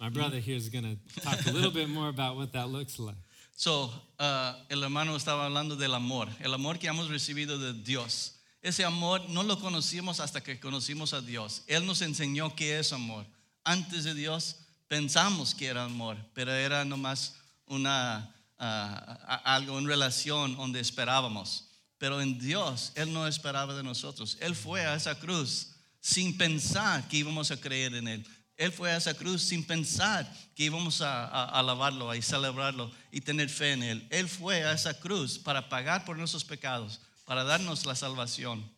my 0.00 0.08
brother 0.08 0.38
here 0.38 0.56
is 0.56 0.70
going 0.70 0.84
to 0.84 1.20
talk 1.20 1.46
a 1.46 1.50
little 1.52 1.70
bit 1.70 1.88
more 1.88 2.08
about 2.08 2.34
what 2.34 2.52
that 2.54 2.70
looks 2.70 2.98
like. 2.98 3.16
So, 3.54 3.90
uh, 4.18 4.54
el 4.70 4.82
hermano 4.82 5.14
estaba 5.14 5.44
hablando 5.44 5.76
del 5.76 5.94
amor, 5.94 6.26
el 6.42 6.54
amor 6.54 6.78
que 6.78 6.88
hemos 6.88 7.10
recibido 7.10 7.58
de 7.60 7.74
Dios. 7.74 8.38
Ese 8.62 8.84
amor 8.84 9.20
no 9.28 9.42
lo 9.42 9.56
conocimos 9.56 10.18
hasta 10.20 10.40
que 10.40 10.58
conocimos 10.58 11.12
a 11.12 11.20
Dios. 11.20 11.62
Él 11.66 11.84
nos 11.84 12.00
enseñó 12.00 12.54
qué 12.56 12.78
es 12.78 12.94
amor. 12.94 13.26
Antes 13.62 14.04
de 14.04 14.14
Dios 14.14 14.56
pensamos 14.88 15.54
que 15.54 15.66
era 15.66 15.84
amor, 15.84 16.16
pero 16.32 16.52
era 16.52 16.86
nomás 16.86 17.36
una, 17.66 18.34
uh, 18.58 19.38
algo 19.44 19.78
en 19.78 19.86
relación 19.86 20.56
donde 20.56 20.80
esperábamos. 20.80 21.68
Pero 21.98 22.22
en 22.22 22.38
Dios, 22.38 22.92
Él 22.94 23.12
no 23.12 23.26
esperaba 23.26 23.74
de 23.74 23.82
nosotros. 23.82 24.38
Él 24.40 24.54
fue 24.54 24.86
a 24.86 24.94
esa 24.94 25.18
cruz 25.18 25.72
sin 26.00 26.38
pensar 26.38 27.06
que 27.08 27.18
íbamos 27.18 27.50
a 27.50 27.60
creer 27.60 27.94
en 27.94 28.08
Él. 28.08 28.26
Él 28.60 28.72
fue 28.72 28.92
a 28.92 28.98
esa 28.98 29.14
cruz 29.14 29.40
sin 29.40 29.64
pensar 29.64 30.30
que 30.54 30.64
íbamos 30.64 31.00
a, 31.00 31.24
a, 31.24 31.44
a 31.44 31.60
alabarlo 31.60 32.14
y 32.14 32.20
celebrarlo 32.20 32.92
y 33.10 33.22
tener 33.22 33.48
fe 33.48 33.72
en 33.72 33.82
Él. 33.82 34.06
Él 34.10 34.28
fue 34.28 34.62
a 34.66 34.72
esa 34.72 34.92
cruz 35.00 35.38
para 35.38 35.70
pagar 35.70 36.04
por 36.04 36.18
nuestros 36.18 36.44
pecados, 36.44 37.00
para 37.24 37.42
darnos 37.42 37.86
la 37.86 37.94
salvación, 37.94 38.70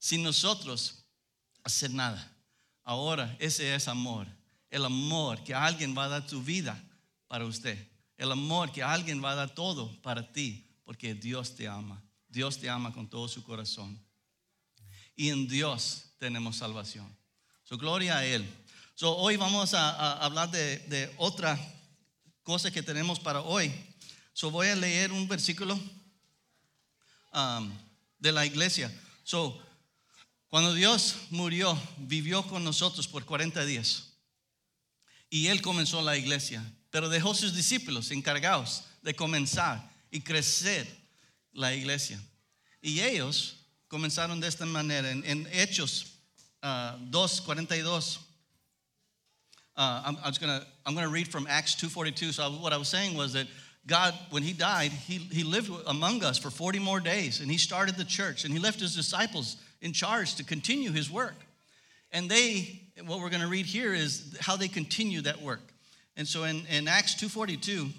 sin 0.00 0.24
nosotros 0.24 1.04
hacer 1.62 1.92
nada. 1.92 2.32
Ahora, 2.82 3.36
ese 3.38 3.76
es 3.76 3.86
amor. 3.86 4.26
El 4.70 4.84
amor 4.84 5.44
que 5.44 5.54
alguien 5.54 5.96
va 5.96 6.06
a 6.06 6.08
dar 6.08 6.28
su 6.28 6.42
vida 6.42 6.82
para 7.28 7.44
usted. 7.44 7.78
El 8.16 8.32
amor 8.32 8.72
que 8.72 8.82
alguien 8.82 9.22
va 9.22 9.30
a 9.30 9.36
dar 9.36 9.54
todo 9.54 10.02
para 10.02 10.32
ti, 10.32 10.66
porque 10.84 11.14
Dios 11.14 11.54
te 11.54 11.68
ama. 11.68 12.02
Dios 12.28 12.58
te 12.58 12.68
ama 12.68 12.92
con 12.92 13.08
todo 13.08 13.28
su 13.28 13.44
corazón. 13.44 14.04
Y 15.14 15.28
en 15.28 15.46
Dios 15.46 16.06
tenemos 16.18 16.56
salvación. 16.56 17.16
Su 17.62 17.78
gloria 17.78 18.18
a 18.18 18.26
Él. 18.26 18.44
So, 18.98 19.16
hoy 19.16 19.36
vamos 19.36 19.74
a, 19.74 19.90
a 19.90 20.24
hablar 20.24 20.50
de, 20.50 20.78
de, 20.88 21.14
otra 21.18 21.56
cosa 22.42 22.68
que 22.68 22.82
tenemos 22.82 23.20
para 23.20 23.42
hoy. 23.42 23.72
So, 24.32 24.50
voy 24.50 24.66
a 24.66 24.74
leer 24.74 25.12
un 25.12 25.28
versículo 25.28 25.78
um, 27.32 27.72
de 28.18 28.32
la 28.32 28.44
iglesia. 28.44 28.92
So, 29.22 29.56
cuando 30.48 30.74
Dios 30.74 31.14
murió, 31.30 31.80
vivió 31.98 32.42
con 32.42 32.64
nosotros 32.64 33.06
por 33.06 33.24
40 33.24 33.64
días. 33.66 34.14
Y 35.30 35.46
Él 35.46 35.62
comenzó 35.62 36.02
la 36.02 36.16
iglesia, 36.16 36.60
pero 36.90 37.08
dejó 37.08 37.34
sus 37.34 37.54
discípulos 37.54 38.10
encargados 38.10 38.82
de 39.02 39.14
comenzar 39.14 39.88
y 40.10 40.22
crecer 40.22 40.88
la 41.52 41.72
iglesia. 41.72 42.20
Y 42.82 42.98
ellos 42.98 43.58
comenzaron 43.86 44.40
de 44.40 44.48
esta 44.48 44.66
manera. 44.66 45.08
En, 45.08 45.24
en 45.24 45.48
Hechos 45.52 46.06
uh, 46.64 46.98
2.42 47.12 48.26
uh, 49.78 50.02
I'm, 50.04 50.16
I'm, 50.16 50.30
just 50.30 50.40
gonna, 50.40 50.66
I'm 50.84 50.94
gonna 50.94 51.08
read 51.08 51.28
from 51.28 51.46
Acts 51.48 51.76
2.42. 51.76 52.32
So 52.34 52.50
what 52.50 52.72
I 52.72 52.76
was 52.76 52.88
saying 52.88 53.16
was 53.16 53.32
that 53.34 53.46
God, 53.86 54.12
when 54.30 54.42
he 54.42 54.52
died, 54.52 54.90
he, 54.90 55.18
he 55.18 55.44
lived 55.44 55.70
among 55.86 56.24
us 56.24 56.36
for 56.36 56.50
40 56.50 56.80
more 56.80 56.98
days 56.98 57.40
and 57.40 57.50
he 57.50 57.56
started 57.56 57.94
the 57.94 58.04
church 58.04 58.44
and 58.44 58.52
he 58.52 58.58
left 58.58 58.80
his 58.80 58.96
disciples 58.96 59.56
in 59.80 59.92
charge 59.92 60.34
to 60.34 60.44
continue 60.44 60.90
his 60.90 61.10
work. 61.10 61.36
And 62.10 62.28
they, 62.28 62.82
what 63.06 63.20
we're 63.20 63.30
gonna 63.30 63.46
read 63.46 63.66
here 63.66 63.94
is 63.94 64.36
how 64.40 64.56
they 64.56 64.66
continue 64.66 65.20
that 65.22 65.40
work. 65.40 65.62
And 66.16 66.26
so 66.26 66.42
in, 66.42 66.66
in 66.66 66.88
Acts 66.88 67.14
2.42, 67.14 67.90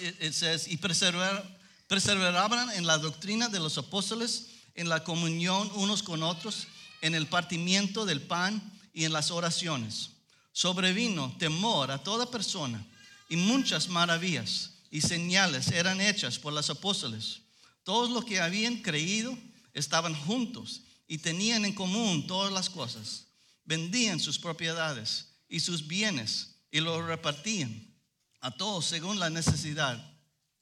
it, 0.00 0.14
it 0.20 0.32
says, 0.32 0.66
y 0.66 0.78
perseveraban 0.78 2.76
en 2.76 2.84
la 2.84 2.96
doctrina 2.96 3.50
de 3.50 3.60
los 3.60 3.76
apóstoles, 3.76 4.48
en 4.74 4.88
la 4.88 5.00
comunión 5.00 5.70
unos 5.76 6.02
con 6.02 6.22
otros, 6.22 6.66
en 7.02 7.14
el 7.14 7.26
partimiento 7.26 8.06
del 8.06 8.22
pan 8.22 8.62
y 8.94 9.04
en 9.04 9.12
las 9.12 9.30
oraciones. 9.30 10.17
Sobrevino 10.58 11.32
temor 11.38 11.88
a 11.92 12.02
toda 12.02 12.28
persona 12.28 12.84
y 13.28 13.36
muchas 13.36 13.88
maravillas 13.88 14.70
y 14.90 15.00
señales 15.00 15.68
eran 15.68 16.00
hechas 16.00 16.36
por 16.36 16.52
los 16.52 16.68
apóstoles. 16.68 17.42
Todos 17.84 18.10
los 18.10 18.24
que 18.24 18.40
habían 18.40 18.78
creído 18.78 19.38
estaban 19.72 20.16
juntos 20.16 20.80
y 21.06 21.18
tenían 21.18 21.64
en 21.64 21.74
común 21.74 22.26
todas 22.26 22.52
las 22.52 22.68
cosas. 22.68 23.26
Vendían 23.64 24.18
sus 24.18 24.36
propiedades 24.36 25.28
y 25.48 25.60
sus 25.60 25.86
bienes 25.86 26.56
y 26.72 26.80
los 26.80 27.04
repartían 27.04 27.94
a 28.40 28.50
todos 28.50 28.84
según 28.84 29.20
la 29.20 29.30
necesidad 29.30 30.12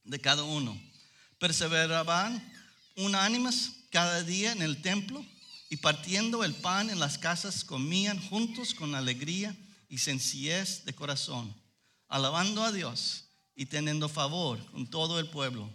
de 0.04 0.20
cada 0.20 0.42
uno. 0.42 0.78
Perseveraban 1.38 2.52
unánimes 2.96 3.72
cada 3.90 4.22
día 4.22 4.52
en 4.52 4.60
el 4.60 4.82
templo 4.82 5.24
y 5.70 5.78
partiendo 5.78 6.44
el 6.44 6.54
pan 6.54 6.90
en 6.90 7.00
las 7.00 7.16
casas 7.16 7.64
comían 7.64 8.20
juntos 8.20 8.74
con 8.74 8.94
alegría 8.94 9.56
y 9.88 9.98
sencillez 9.98 10.84
de 10.84 10.94
corazón, 10.94 11.54
alabando 12.08 12.62
a 12.62 12.72
Dios 12.72 13.24
y 13.54 13.66
teniendo 13.66 14.08
favor 14.08 14.64
con 14.72 14.86
todo 14.86 15.18
el 15.18 15.28
pueblo. 15.28 15.70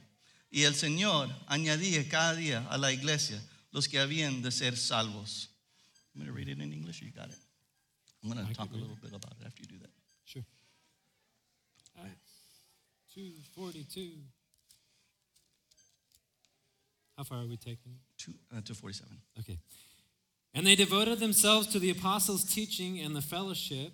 Y 0.49 0.63
el 0.63 0.75
Señor 0.75 1.29
añadía 1.47 2.07
cada 2.09 2.35
día 2.35 2.67
a 2.69 2.77
la 2.77 2.91
iglesia 2.91 3.41
los 3.71 3.87
que 3.87 3.99
habían 3.99 4.41
de 4.41 4.51
ser 4.51 4.77
salvos. 4.77 5.49
I'm 6.13 6.21
going 6.21 6.27
to 6.27 6.37
read 6.37 6.49
it 6.49 6.61
in 6.61 6.73
English. 6.73 7.01
You 7.01 7.11
got 7.11 7.29
it. 7.29 7.39
I'm 8.21 8.31
going 8.31 8.45
to 8.45 8.53
talk 8.53 8.69
a 8.71 8.75
little 8.75 8.97
bit 9.01 9.11
about 9.11 9.33
it 9.39 9.45
after 9.45 9.61
you 9.61 9.67
do 9.67 9.79
that. 9.79 9.89
Sure. 10.25 10.43
Acts 11.99 12.31
242. 13.13 14.11
How 17.17 17.23
far 17.23 17.39
are 17.39 17.47
we 17.47 17.57
taking? 17.57 17.99
Two, 18.17 18.33
uh, 18.51 18.61
247. 18.61 19.17
Okay. 19.39 19.57
And 20.53 20.67
they 20.67 20.75
devoted 20.75 21.19
themselves 21.19 21.67
to 21.67 21.79
the 21.79 21.91
apostles' 21.91 22.43
teaching 22.43 22.99
and 22.99 23.15
the 23.15 23.21
fellowship, 23.21 23.93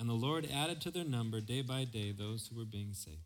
And 0.00 0.08
the 0.08 0.14
Lord 0.14 0.48
added 0.50 0.80
to 0.80 0.90
their 0.90 1.04
number 1.04 1.42
day 1.42 1.60
by 1.60 1.84
day 1.84 2.12
those 2.12 2.48
who 2.48 2.56
were 2.56 2.64
being 2.64 2.94
saved. 2.94 3.20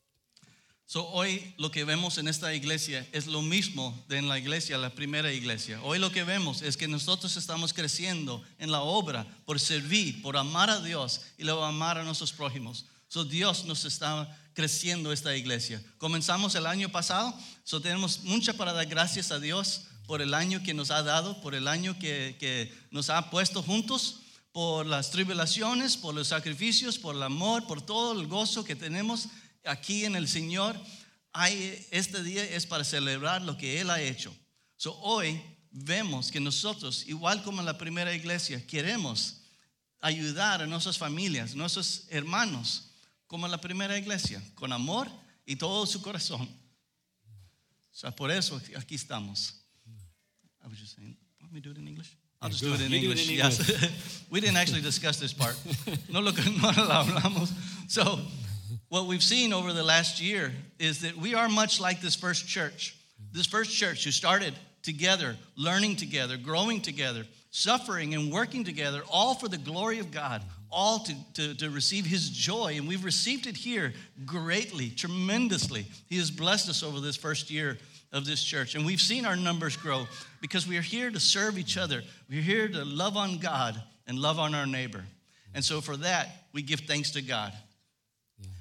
So 0.87 1.03
hoy 1.03 1.55
lo 1.57 1.71
que 1.71 1.85
vemos 1.85 2.19
en 2.19 2.27
esta 2.27 2.53
iglesia 2.53 3.07
es 3.13 3.29
lo 3.29 3.43
mismo 3.43 3.95
de 4.09 4.19
en 4.19 4.29
la 4.29 4.39
iglesia, 4.39 4.77
la 4.77 4.91
primera 4.91 5.33
iglesia. 5.33 5.81
Hoy 5.83 5.99
lo 5.99 6.11
que 6.11 6.25
vemos 6.25 6.63
es 6.63 6.77
que 6.77 6.89
nosotros 6.89 7.37
estamos 7.37 7.73
creciendo 7.73 8.43
en 8.59 8.73
la 8.73 8.83
obra 8.83 9.25
por 9.47 9.61
servir, 9.61 10.21
por 10.21 10.37
amar 10.37 10.69
a 10.69 10.81
Dios 10.81 11.23
y 11.39 11.45
luego 11.45 11.65
amar 11.65 11.97
a 11.97 12.05
nuestros 12.05 12.33
prójimos. 12.33 12.87
So 13.07 13.25
Dios 13.25 13.65
nos 13.65 13.85
está 13.85 14.29
creciendo 14.53 15.13
esta 15.13 15.37
iglesia. 15.37 15.81
Comenzamos 15.99 16.57
el 16.57 16.67
año 16.67 16.91
pasado, 16.91 17.33
so 17.63 17.81
tenemos 17.81 18.25
mucha 18.25 18.53
para 18.53 18.73
dar 18.73 18.87
gracias 18.87 19.31
a 19.31 19.39
Dios 19.39 19.87
por 20.07 20.21
el 20.21 20.35
año 20.35 20.61
que 20.63 20.75
nos 20.75 20.91
ha 20.91 21.05
dado, 21.05 21.41
por 21.41 21.55
el 21.55 21.69
año 21.69 21.97
que, 22.01 22.37
que 22.41 22.75
nos 22.91 23.11
ha 23.11 23.31
puesto 23.31 23.63
juntos, 23.63 24.24
por 24.55 24.87
las 24.87 25.11
tribulaciones, 25.11 25.97
por 25.97 26.15
los 26.15 26.29
sacrificios, 26.29 26.97
por 26.97 27.17
el 27.17 27.25
amor, 27.25 27.67
por 27.67 27.83
todo 27.83 28.13
el 28.13 28.29
gozo 28.29 28.63
que 28.63 28.77
tenemos 28.77 29.27
aquí 29.65 30.05
en 30.05 30.15
el 30.15 30.29
Señor. 30.29 30.81
Hay, 31.33 31.85
este 31.91 32.23
día 32.23 32.45
es 32.45 32.65
para 32.65 32.85
celebrar 32.85 33.43
lo 33.43 33.57
que 33.57 33.81
Él 33.81 33.91
ha 33.91 34.01
hecho. 34.01 34.33
So, 34.77 34.97
hoy 35.01 35.43
vemos 35.73 36.31
que 36.31 36.39
nosotros, 36.39 37.05
igual 37.09 37.43
como 37.43 37.59
en 37.59 37.67
la 37.67 37.77
primera 37.77 38.15
iglesia, 38.15 38.65
queremos 38.65 39.41
ayudar 39.99 40.63
a 40.63 40.69
nuestras 40.69 40.99
familias, 40.99 41.57
nuestros 41.57 42.07
hermanos, 42.11 42.93
como 43.27 43.47
en 43.47 43.51
la 43.51 43.61
primera 43.61 43.99
iglesia, 43.99 44.41
con 44.55 44.73
amor 44.73 45.11
y 45.45 45.57
todo 45.57 45.85
su 45.85 46.01
corazón. 46.01 46.43
O 46.43 47.97
sea, 47.97 48.15
por 48.15 48.31
eso 48.31 48.63
aquí 48.77 48.95
estamos. 48.95 49.65
I 50.63 50.69
was 50.69 50.79
just 50.79 50.95
saying, 50.95 51.17
want 51.41 51.53
me 51.53 51.61
do 51.61 51.73
it 51.73 51.79
in 51.79 51.89
English? 51.89 52.17
I'll 52.45 52.51
just 52.51 52.63
do 52.63 52.75
it 52.75 52.81
in. 52.83 52.93
You 52.93 53.01
do 53.01 53.11
it 53.13 53.19
English. 53.19 53.31
in 53.31 53.37
Yes. 53.37 54.27
we 54.31 54.39
didn't 54.39 54.59
actually 54.59 54.83
discuss 54.83 55.19
this 55.19 55.33
part. 55.33 55.59
No 56.13 56.21
lo, 56.21 56.31
no 56.31 56.69
lo 56.69 56.73
hablamos. 56.73 57.51
So, 57.89 58.19
what 58.91 59.07
we've 59.07 59.23
seen 59.23 59.55
over 59.55 59.73
the 59.73 59.83
last 59.83 60.21
year 60.21 60.53
is 60.79 61.01
that 61.01 61.17
we 61.17 61.35
are 61.35 61.49
much 61.49 61.81
like 61.81 62.03
this 62.03 62.15
first 62.15 62.47
church. 62.47 62.97
This 63.33 63.47
first 63.47 63.75
church 63.75 64.05
who 64.05 64.11
started 64.11 64.55
together, 64.83 65.37
learning 65.57 65.97
together, 65.97 66.37
growing 66.37 66.83
together, 66.83 67.25
suffering 67.51 68.15
and 68.15 68.31
working 68.31 68.63
together, 68.63 69.03
all 69.11 69.35
for 69.35 69.49
the 69.49 69.57
glory 69.57 69.99
of 69.99 70.11
God, 70.11 70.43
all 70.71 70.99
to, 70.99 71.15
to, 71.35 71.55
to 71.55 71.71
receive 71.71 72.05
His 72.05 72.29
joy. 72.29 72.75
And 72.77 72.87
we've 72.87 73.05
received 73.05 73.47
it 73.47 73.57
here 73.57 73.95
greatly, 74.27 74.91
tremendously. 74.91 75.87
He 76.11 76.19
has 76.19 76.31
blessed 76.31 76.69
us 76.69 76.83
over 76.83 77.01
this 77.01 77.17
first 77.17 77.51
year 77.51 77.79
of 78.15 78.25
this 78.25 78.43
church. 78.43 78.77
And 78.77 78.87
we've 78.87 79.01
seen 79.01 79.27
our 79.27 79.37
numbers 79.37 79.77
grow 79.77 80.07
because 80.41 80.67
we 80.67 80.79
are 80.79 80.83
here 80.83 81.11
to 81.11 81.21
serve 81.21 81.59
each 81.59 81.77
other. 81.77 82.03
We're 82.31 82.41
here 82.41 82.69
to 82.69 82.85
love 82.85 83.17
on 83.17 83.39
God 83.39 83.75
and 84.07 84.19
love 84.19 84.39
on 84.39 84.55
our 84.55 84.67
neighbor. 84.67 85.05
And 85.53 85.65
so 85.65 85.81
for 85.81 85.97
that, 85.99 86.29
we 86.53 86.63
give 86.63 86.81
thanks 86.81 87.11
to 87.11 87.23
God. 87.23 87.53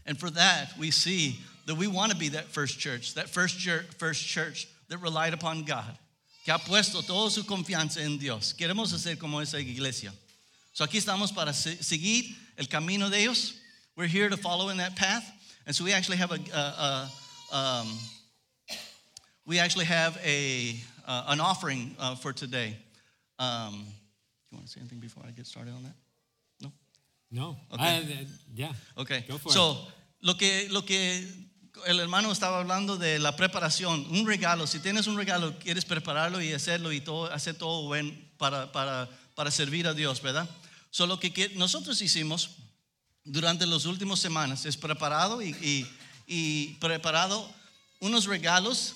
And 0.05 0.19
for 0.19 0.29
that, 0.31 0.71
we 0.77 0.91
see 0.91 1.37
that 1.67 1.75
we 1.75 1.87
want 1.87 2.11
to 2.11 2.17
be 2.17 2.29
that 2.29 2.45
first 2.45 2.79
church, 2.79 3.13
that 3.13 3.29
first 3.29 3.57
church, 3.57 3.85
first 3.97 4.25
church 4.25 4.67
that 4.89 4.97
relied 4.97 5.33
upon 5.33 5.63
God, 5.63 5.97
que 6.43 6.51
ha 6.51 6.59
puesto 6.59 7.05
toda 7.05 7.29
su 7.29 7.43
confianza 7.43 8.01
en 8.03 8.17
Dios. 8.17 8.53
Queremos 8.53 8.87
ser 8.97 9.15
como 9.15 9.39
esa 9.39 9.59
iglesia. 9.59 10.11
So 10.73 10.83
aquí 10.83 10.97
estamos 10.97 11.33
para 11.33 11.53
seguir 11.53 12.35
el 12.57 12.65
camino 12.65 13.09
de 13.09 13.17
ellos. 13.17 13.53
We're 13.95 14.07
here 14.07 14.29
to 14.29 14.37
follow 14.37 14.69
in 14.69 14.77
that 14.77 14.95
path. 14.95 15.23
And 15.65 15.75
so 15.75 15.83
we 15.83 15.93
actually 15.93 16.17
have 16.17 16.31
a, 16.31 16.39
a, 16.53 17.11
a 17.51 17.55
um, 17.55 17.97
we 19.45 19.59
actually 19.59 19.85
have 19.85 20.17
a 20.23 20.75
uh, 21.07 21.25
an 21.27 21.39
offering 21.39 21.95
uh, 21.99 22.15
for 22.15 22.33
today. 22.33 22.77
Um, 23.39 23.85
you 24.51 24.57
want 24.57 24.67
to 24.67 24.71
say 24.71 24.79
anything 24.81 24.99
before 24.99 25.23
I 25.27 25.31
get 25.31 25.45
started 25.47 25.73
on 25.73 25.83
that? 25.83 25.95
No. 26.61 26.71
No. 27.31 27.57
Okay. 27.73 27.83
I- 27.83 27.97
I- 28.21 28.27
yeah. 28.53 28.73
Okay. 28.97 29.25
Go 29.27 29.37
for 29.37 29.51
so, 29.51 29.77
lo 30.21 30.35
que, 30.35 30.67
lo 30.69 30.83
que 30.83 31.27
el 31.87 31.99
hermano 31.99 32.31
estaba 32.31 32.59
hablando 32.59 32.97
de 32.97 33.19
la 33.19 33.35
preparación, 33.35 34.05
un 34.11 34.25
regalo, 34.25 34.67
si 34.67 34.79
tienes 34.79 35.07
un 35.07 35.17
regalo, 35.17 35.57
quieres 35.59 35.83
prepararlo 35.85 36.39
y 36.41 36.53
hacerlo 36.53 36.91
y 36.91 37.01
todo, 37.01 37.31
hacer 37.31 37.55
todo 37.55 37.87
buen 37.87 38.31
para, 38.37 38.71
para, 38.71 39.09
para 39.35 39.49
servir 39.51 39.87
a 39.87 39.93
Dios, 39.93 40.21
¿verdad? 40.21 40.47
So, 40.91 41.07
lo 41.07 41.19
que, 41.19 41.33
que 41.33 41.49
nosotros 41.55 41.99
hicimos 42.01 42.51
durante 43.25 43.65
las 43.65 43.85
últimas 43.85 44.19
semanas 44.19 44.65
es 44.65 44.77
preparado 44.77 45.41
y, 45.41 45.49
y, 45.61 45.87
y 46.27 46.73
preparado 46.75 47.51
unos 47.99 48.25
regalos, 48.25 48.95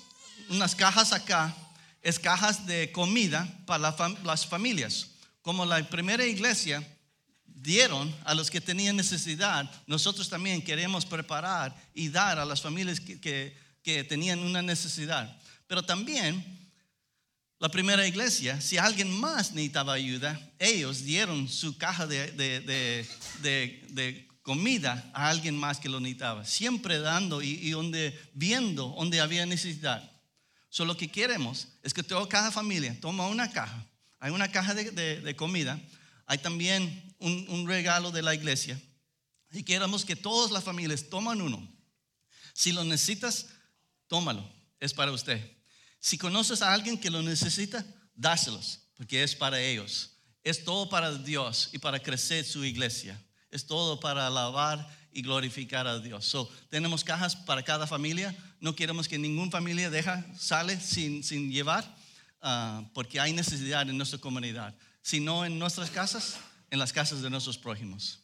unas 0.50 0.76
cajas 0.76 1.14
acá, 1.14 1.56
es 2.02 2.20
cajas 2.20 2.66
de 2.66 2.92
comida 2.92 3.48
para 3.66 3.94
las 4.24 4.46
familias. 4.46 5.08
Como 5.42 5.66
la 5.66 5.82
primera 5.90 6.26
iglesia 6.26 6.86
dieron 7.46 8.14
a 8.24 8.34
los 8.34 8.50
que 8.52 8.62
tenían 8.62 8.96
necesidad, 8.96 9.70
nosotros 9.88 10.30
también 10.30 10.62
queremos 10.62 11.06
preparar 11.06 11.76
y 11.94 12.10
dar 12.10 12.38
a 12.40 12.46
las 12.46 12.62
familias 12.62 13.00
que, 13.00 13.20
que- 13.20 13.58
que 13.84 14.04
tenían 14.04 14.40
una 14.40 14.62
necesidad. 14.62 15.36
Pero 15.66 15.82
también 15.84 16.44
la 17.60 17.70
primera 17.70 18.06
iglesia, 18.06 18.60
si 18.62 18.78
alguien 18.78 19.10
más 19.10 19.54
necesitaba 19.54 19.94
ayuda, 19.94 20.40
ellos 20.60 21.04
dieron 21.04 21.48
su 21.50 21.78
caja 21.78 22.06
de, 22.06 22.32
de- 22.34 22.60
de- 22.60 23.08
de- 23.42 23.86
de 23.90 24.28
comida 24.44 25.10
a 25.14 25.30
alguien 25.30 25.58
más 25.58 25.80
que 25.80 25.90
lo 25.90 26.00
necesitaba, 26.00 26.46
siempre 26.46 27.00
dando 27.00 27.42
y, 27.42 27.54
y 27.54 27.72
donde, 27.72 28.18
viendo 28.34 28.94
donde 28.98 29.20
había 29.20 29.46
necesidad. 29.46 30.10
So, 30.70 30.86
lo 30.86 30.98
que 30.98 31.10
queremos 31.10 31.68
es 31.84 31.94
que 31.94 32.04
toda 32.04 32.28
cada 32.28 32.52
familia 32.52 32.98
toma 33.00 33.28
una 33.28 33.52
caja. 33.52 33.86
Hay 34.20 34.32
una 34.32 34.52
caja 34.52 34.74
de, 34.74 34.92
de- 34.92 35.22
de 35.22 35.36
comida. 35.36 35.80
Hay 36.26 36.40
también 36.40 37.16
un, 37.20 37.46
un 37.50 37.68
regalo 37.68 38.12
de 38.12 38.22
la 38.22 38.36
iglesia. 38.36 38.80
Y 39.52 39.64
queremos 39.64 40.04
que 40.04 40.16
todas 40.16 40.52
las 40.52 40.64
familias 40.64 41.10
toman 41.10 41.42
uno. 41.42 41.66
Si 42.54 42.72
lo 42.74 42.84
necesitas, 42.84 43.48
tómalo. 44.08 44.48
Es 44.80 44.94
para 44.94 45.12
usted. 45.12 45.40
Si 46.00 46.18
conoces 46.18 46.62
a 46.62 46.74
alguien 46.74 46.98
que 47.00 47.10
lo 47.10 47.22
necesita, 47.22 47.86
dáselos, 48.14 48.80
porque 48.96 49.24
es 49.24 49.36
para 49.36 49.60
ellos. 49.60 50.12
Es 50.44 50.64
todo 50.64 50.90
para 50.90 51.12
Dios 51.18 51.70
y 51.74 51.78
para 51.80 52.00
crecer 52.00 52.46
su 52.46 52.64
iglesia. 52.66 53.20
Es 53.50 53.66
todo 53.66 54.00
para 54.00 54.28
alabar 54.28 54.88
y 55.18 55.24
glorificar 55.24 55.88
a 55.88 56.00
Dios. 56.00 56.26
So, 56.26 56.48
tenemos 56.70 57.04
cajas 57.04 57.36
para 57.36 57.64
cada 57.64 57.88
familia. 57.88 58.36
No 58.62 58.76
queremos 58.76 59.08
que 59.08 59.18
ninguna 59.18 59.50
familia 59.50 59.90
deja, 59.90 60.24
sale 60.38 60.80
sin, 60.80 61.24
sin 61.24 61.52
llevar, 61.52 61.84
ah, 62.40 62.84
porque 62.94 63.20
hay 63.20 63.34
necesidad 63.34 63.90
en 63.90 63.98
nuestra 63.98 64.20
comunidad. 64.20 64.76
Si 65.02 65.20
no 65.20 65.44
en 65.44 65.58
nuestras 65.58 65.90
casas, 65.90 66.38
en 66.70 66.78
las 66.78 66.94
casas 66.94 67.24
de 67.24 67.32
nuestros 67.32 67.58
prójimos. 67.58 68.20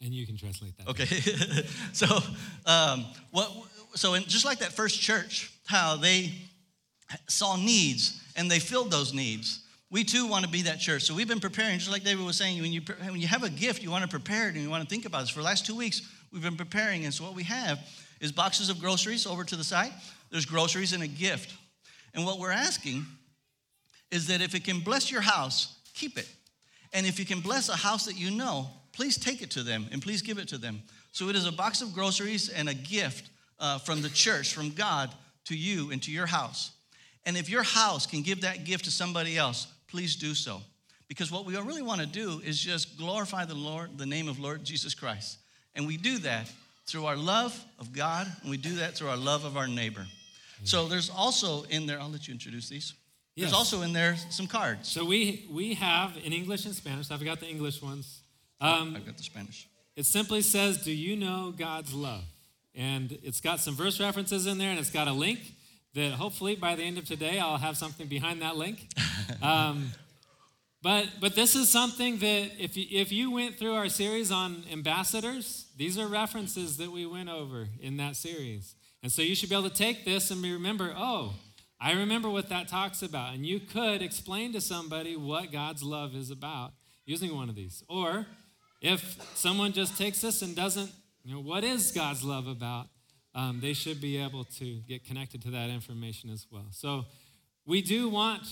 And 0.00 0.14
you 0.14 0.24
can 0.24 0.36
translate 0.36 0.76
that. 0.78 0.88
Okay, 0.88 1.04
so 1.92 2.06
um, 2.64 3.06
what? 3.32 3.50
So 3.96 4.14
in, 4.14 4.22
just 4.22 4.44
like 4.44 4.60
that 4.60 4.72
first 4.72 5.00
church, 5.00 5.52
how 5.66 5.96
they 5.96 6.32
saw 7.26 7.56
needs 7.56 8.22
and 8.36 8.48
they 8.48 8.60
filled 8.60 8.90
those 8.92 9.12
needs. 9.12 9.64
We 9.90 10.04
too 10.04 10.26
want 10.28 10.44
to 10.44 10.50
be 10.50 10.62
that 10.62 10.78
church. 10.78 11.02
So 11.02 11.14
we've 11.14 11.26
been 11.26 11.40
preparing, 11.40 11.78
just 11.80 11.90
like 11.90 12.04
David 12.04 12.24
was 12.24 12.36
saying. 12.36 12.62
When 12.62 12.72
you 12.72 12.80
when 13.02 13.20
you 13.20 13.26
have 13.26 13.42
a 13.42 13.50
gift, 13.50 13.82
you 13.82 13.90
want 13.90 14.02
to 14.02 14.08
prepare 14.08 14.48
it 14.48 14.54
and 14.54 14.62
you 14.62 14.70
want 14.70 14.84
to 14.84 14.88
think 14.88 15.04
about 15.04 15.22
this. 15.22 15.30
For 15.30 15.40
the 15.40 15.46
last 15.46 15.66
two 15.66 15.74
weeks, 15.74 16.02
we've 16.32 16.42
been 16.42 16.56
preparing, 16.56 17.04
and 17.04 17.12
so 17.12 17.24
what 17.24 17.34
we 17.34 17.44
have 17.44 17.78
is 18.20 18.32
boxes 18.32 18.68
of 18.68 18.78
groceries 18.78 19.26
over 19.26 19.44
to 19.44 19.56
the 19.56 19.64
side. 19.64 19.92
There's 20.30 20.46
groceries 20.46 20.92
and 20.92 21.02
a 21.02 21.08
gift, 21.08 21.54
and 22.14 22.24
what 22.24 22.38
we're 22.38 22.50
asking 22.50 23.04
is 24.10 24.26
that 24.26 24.40
if 24.40 24.54
it 24.54 24.64
can 24.64 24.80
bless 24.80 25.10
your 25.10 25.20
house, 25.20 25.76
keep 25.94 26.18
it. 26.18 26.28
And 26.92 27.06
if 27.06 27.18
you 27.18 27.24
can 27.24 27.40
bless 27.40 27.68
a 27.68 27.76
house 27.76 28.06
that 28.06 28.18
you 28.18 28.30
know, 28.30 28.68
please 28.92 29.16
take 29.16 29.42
it 29.42 29.50
to 29.52 29.62
them 29.62 29.86
and 29.92 30.02
please 30.02 30.22
give 30.22 30.38
it 30.38 30.48
to 30.48 30.58
them. 30.58 30.82
So 31.12 31.28
it 31.28 31.36
is 31.36 31.46
a 31.46 31.52
box 31.52 31.82
of 31.82 31.92
groceries 31.92 32.48
and 32.48 32.68
a 32.68 32.74
gift 32.74 33.30
uh, 33.58 33.78
from 33.78 34.02
the 34.02 34.08
church, 34.08 34.52
from 34.52 34.70
God 34.70 35.14
to 35.44 35.56
you 35.56 35.90
and 35.92 36.02
to 36.02 36.10
your 36.10 36.26
house. 36.26 36.72
And 37.24 37.36
if 37.36 37.48
your 37.48 37.62
house 37.62 38.06
can 38.06 38.22
give 38.22 38.40
that 38.40 38.64
gift 38.64 38.86
to 38.86 38.90
somebody 38.90 39.36
else, 39.36 39.66
please 39.88 40.16
do 40.16 40.34
so. 40.34 40.62
Because 41.08 41.30
what 41.30 41.44
we 41.44 41.56
really 41.56 41.82
want 41.82 42.00
to 42.00 42.06
do 42.06 42.40
is 42.44 42.58
just 42.58 42.96
glorify 42.96 43.44
the 43.44 43.54
Lord, 43.54 43.98
the 43.98 44.06
name 44.06 44.28
of 44.28 44.38
Lord 44.38 44.64
Jesus 44.64 44.94
Christ. 44.94 45.38
And 45.74 45.86
we 45.86 45.96
do 45.96 46.18
that 46.18 46.50
through 46.86 47.06
our 47.06 47.16
love 47.16 47.58
of 47.78 47.92
God, 47.92 48.26
and 48.42 48.50
we 48.50 48.56
do 48.56 48.76
that 48.76 48.96
through 48.96 49.08
our 49.08 49.16
love 49.16 49.44
of 49.44 49.56
our 49.56 49.68
neighbor. 49.68 50.06
So 50.64 50.88
there's 50.88 51.08
also 51.10 51.62
in 51.64 51.86
there, 51.86 52.00
I'll 52.00 52.10
let 52.10 52.28
you 52.28 52.34
introduce 52.34 52.68
these. 52.68 52.94
There's 53.36 53.52
also 53.54 53.82
in 53.82 53.92
there 53.92 54.16
some 54.28 54.46
cards. 54.46 54.88
So 54.88 55.04
we 55.04 55.46
we 55.50 55.74
have 55.74 56.16
in 56.22 56.32
English 56.32 56.66
and 56.66 56.74
Spanish. 56.74 57.10
I've 57.10 57.24
got 57.24 57.40
the 57.40 57.46
English 57.46 57.80
ones. 57.80 58.20
Um, 58.60 58.94
I've 58.94 59.06
got 59.06 59.16
the 59.16 59.22
Spanish. 59.22 59.66
it 59.96 60.04
simply 60.04 60.42
says, 60.42 60.84
"Do 60.84 60.92
you 60.92 61.16
know 61.16 61.54
God's 61.56 61.94
love?" 61.94 62.24
And 62.74 63.18
it's 63.22 63.40
got 63.40 63.60
some 63.60 63.74
verse 63.74 63.98
references 63.98 64.46
in 64.46 64.58
there, 64.58 64.70
and 64.70 64.78
it's 64.78 64.90
got 64.90 65.08
a 65.08 65.12
link 65.12 65.40
that 65.94 66.12
hopefully 66.12 66.54
by 66.54 66.74
the 66.74 66.82
end 66.82 66.98
of 66.98 67.06
today 67.06 67.38
I'll 67.38 67.56
have 67.56 67.76
something 67.76 68.06
behind 68.08 68.42
that 68.42 68.56
link. 68.56 68.88
Um, 69.42 69.92
but 70.82 71.08
but 71.20 71.34
this 71.34 71.54
is 71.54 71.68
something 71.68 72.18
that 72.18 72.50
if 72.58 72.76
you, 72.76 72.86
if 72.90 73.12
you 73.12 73.30
went 73.30 73.58
through 73.58 73.74
our 73.74 73.88
series 73.88 74.30
on 74.30 74.64
ambassadors, 74.72 75.66
these 75.76 75.98
are 75.98 76.06
references 76.06 76.76
that 76.76 76.90
we 76.90 77.06
went 77.06 77.28
over 77.28 77.68
in 77.80 77.96
that 77.98 78.16
series, 78.16 78.74
and 79.02 79.10
so 79.12 79.22
you 79.22 79.34
should 79.34 79.48
be 79.48 79.54
able 79.54 79.68
to 79.68 79.74
take 79.74 80.04
this 80.04 80.30
and 80.30 80.42
remember, 80.42 80.94
oh. 80.96 81.34
I 81.82 81.92
remember 81.92 82.28
what 82.28 82.50
that 82.50 82.68
talks 82.68 83.00
about. 83.00 83.32
And 83.32 83.46
you 83.46 83.58
could 83.58 84.02
explain 84.02 84.52
to 84.52 84.60
somebody 84.60 85.16
what 85.16 85.50
God's 85.50 85.82
love 85.82 86.14
is 86.14 86.30
about 86.30 86.74
using 87.06 87.34
one 87.34 87.48
of 87.48 87.54
these. 87.54 87.82
Or 87.88 88.26
if 88.82 89.00
someone 89.34 89.72
just 89.72 89.96
takes 89.96 90.20
this 90.20 90.42
and 90.42 90.54
doesn't, 90.54 90.92
you 91.24 91.34
know, 91.34 91.40
what 91.40 91.64
is 91.64 91.90
God's 91.90 92.22
love 92.22 92.46
about? 92.46 92.88
Um, 93.34 93.60
they 93.62 93.72
should 93.72 93.98
be 93.98 94.18
able 94.18 94.44
to 94.58 94.80
get 94.88 95.06
connected 95.06 95.40
to 95.44 95.50
that 95.52 95.70
information 95.70 96.28
as 96.28 96.46
well. 96.50 96.66
So 96.70 97.06
we 97.64 97.80
do 97.80 98.10
want, 98.10 98.42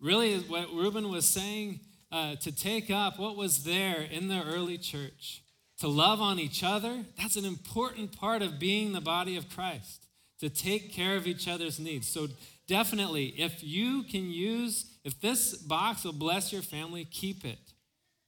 really, 0.00 0.38
what 0.40 0.72
Reuben 0.72 1.10
was 1.10 1.26
saying, 1.26 1.80
uh, 2.12 2.36
to 2.36 2.52
take 2.52 2.90
up 2.90 3.18
what 3.18 3.36
was 3.36 3.64
there 3.64 4.00
in 4.00 4.28
the 4.28 4.42
early 4.42 4.78
church, 4.78 5.42
to 5.80 5.88
love 5.88 6.20
on 6.20 6.38
each 6.38 6.62
other. 6.62 7.04
That's 7.18 7.36
an 7.36 7.44
important 7.44 8.16
part 8.16 8.42
of 8.42 8.58
being 8.58 8.92
the 8.92 9.00
body 9.00 9.36
of 9.36 9.48
Christ, 9.48 10.06
to 10.40 10.48
take 10.48 10.92
care 10.92 11.16
of 11.16 11.26
each 11.26 11.48
other's 11.48 11.80
needs. 11.80 12.06
So 12.06 12.28
definitely, 12.68 13.26
if 13.36 13.64
you 13.64 14.04
can 14.04 14.30
use, 14.30 14.86
if 15.04 15.20
this 15.20 15.54
box 15.54 16.04
will 16.04 16.12
bless 16.12 16.52
your 16.52 16.62
family, 16.62 17.04
keep 17.04 17.44
it. 17.44 17.58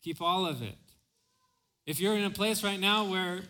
Keep 0.02 0.20
all 0.22 0.46
of 0.46 0.62
it. 0.62 0.76
If 1.86 2.00
you're 2.00 2.16
in 2.16 2.24
a 2.24 2.30
place 2.30 2.64
right 2.64 2.80
now 2.80 3.04
where 3.04 3.42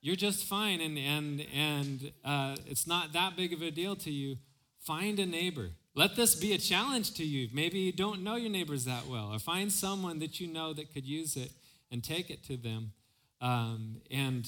you're 0.00 0.16
just 0.16 0.44
fine 0.44 0.80
and 0.80 0.98
and 0.98 1.46
and 1.54 2.12
uh, 2.24 2.56
it's 2.66 2.86
not 2.86 3.12
that 3.14 3.36
big 3.36 3.52
of 3.52 3.62
a 3.62 3.70
deal 3.70 3.96
to 3.96 4.10
you, 4.10 4.36
find 4.80 5.18
a 5.18 5.26
neighbor. 5.26 5.70
Let 5.94 6.16
this 6.16 6.34
be 6.34 6.52
a 6.52 6.58
challenge 6.58 7.14
to 7.14 7.24
you. 7.24 7.48
Maybe 7.52 7.78
you 7.78 7.92
don't 7.92 8.22
know 8.22 8.36
your 8.36 8.50
neighbors 8.50 8.84
that 8.84 9.06
well, 9.06 9.32
or 9.32 9.38
find 9.38 9.72
someone 9.72 10.18
that 10.18 10.40
you 10.40 10.46
know 10.46 10.72
that 10.72 10.92
could 10.92 11.04
use 11.04 11.36
it 11.36 11.52
and 11.90 12.02
take 12.02 12.30
it 12.30 12.44
to 12.44 12.56
them, 12.56 12.92
um, 13.40 14.00
and 14.10 14.46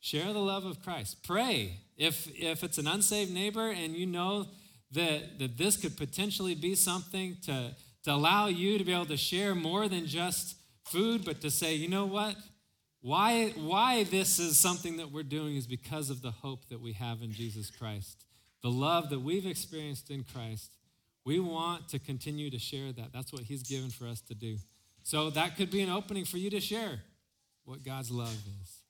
share 0.00 0.32
the 0.32 0.38
love 0.38 0.64
of 0.64 0.82
Christ. 0.82 1.24
Pray 1.24 1.80
if 1.96 2.28
if 2.38 2.62
it's 2.62 2.78
an 2.78 2.86
unsaved 2.86 3.32
neighbor 3.32 3.70
and 3.70 3.94
you 3.94 4.06
know 4.06 4.46
that 4.92 5.38
that 5.38 5.58
this 5.58 5.76
could 5.76 5.96
potentially 5.96 6.54
be 6.54 6.74
something 6.74 7.36
to 7.46 7.74
to 8.04 8.12
allow 8.12 8.46
you 8.46 8.78
to 8.78 8.84
be 8.84 8.92
able 8.92 9.06
to 9.06 9.16
share 9.16 9.54
more 9.54 9.88
than 9.88 10.06
just 10.06 10.56
food, 10.84 11.24
but 11.24 11.40
to 11.40 11.50
say, 11.50 11.74
you 11.74 11.88
know 11.88 12.06
what? 12.06 12.36
Why, 13.00 13.50
why 13.56 14.04
this 14.04 14.38
is 14.38 14.58
something 14.58 14.98
that 14.98 15.10
we're 15.10 15.22
doing 15.22 15.56
is 15.56 15.66
because 15.66 16.10
of 16.10 16.22
the 16.22 16.30
hope 16.30 16.68
that 16.70 16.80
we 16.80 16.92
have 16.92 17.22
in 17.22 17.32
Jesus 17.32 17.70
Christ. 17.70 18.24
The 18.64 18.70
love 18.70 19.10
that 19.10 19.20
we've 19.20 19.44
experienced 19.44 20.10
in 20.10 20.24
Christ. 20.24 20.70
We 21.26 21.38
want 21.38 21.86
to 21.90 21.98
continue 21.98 22.48
to 22.48 22.58
share 22.58 22.92
that. 22.92 23.12
That's 23.12 23.30
what 23.30 23.42
He's 23.42 23.62
given 23.62 23.90
for 23.90 24.06
us 24.06 24.22
to 24.22 24.34
do. 24.34 24.56
So 25.02 25.28
that 25.30 25.58
could 25.58 25.70
be 25.70 25.82
an 25.82 25.90
opening 25.90 26.24
for 26.24 26.38
you 26.38 26.48
to 26.48 26.60
share 26.60 27.02
what 27.66 27.84
God's 27.84 28.10
love 28.10 28.34
is. 28.62 28.80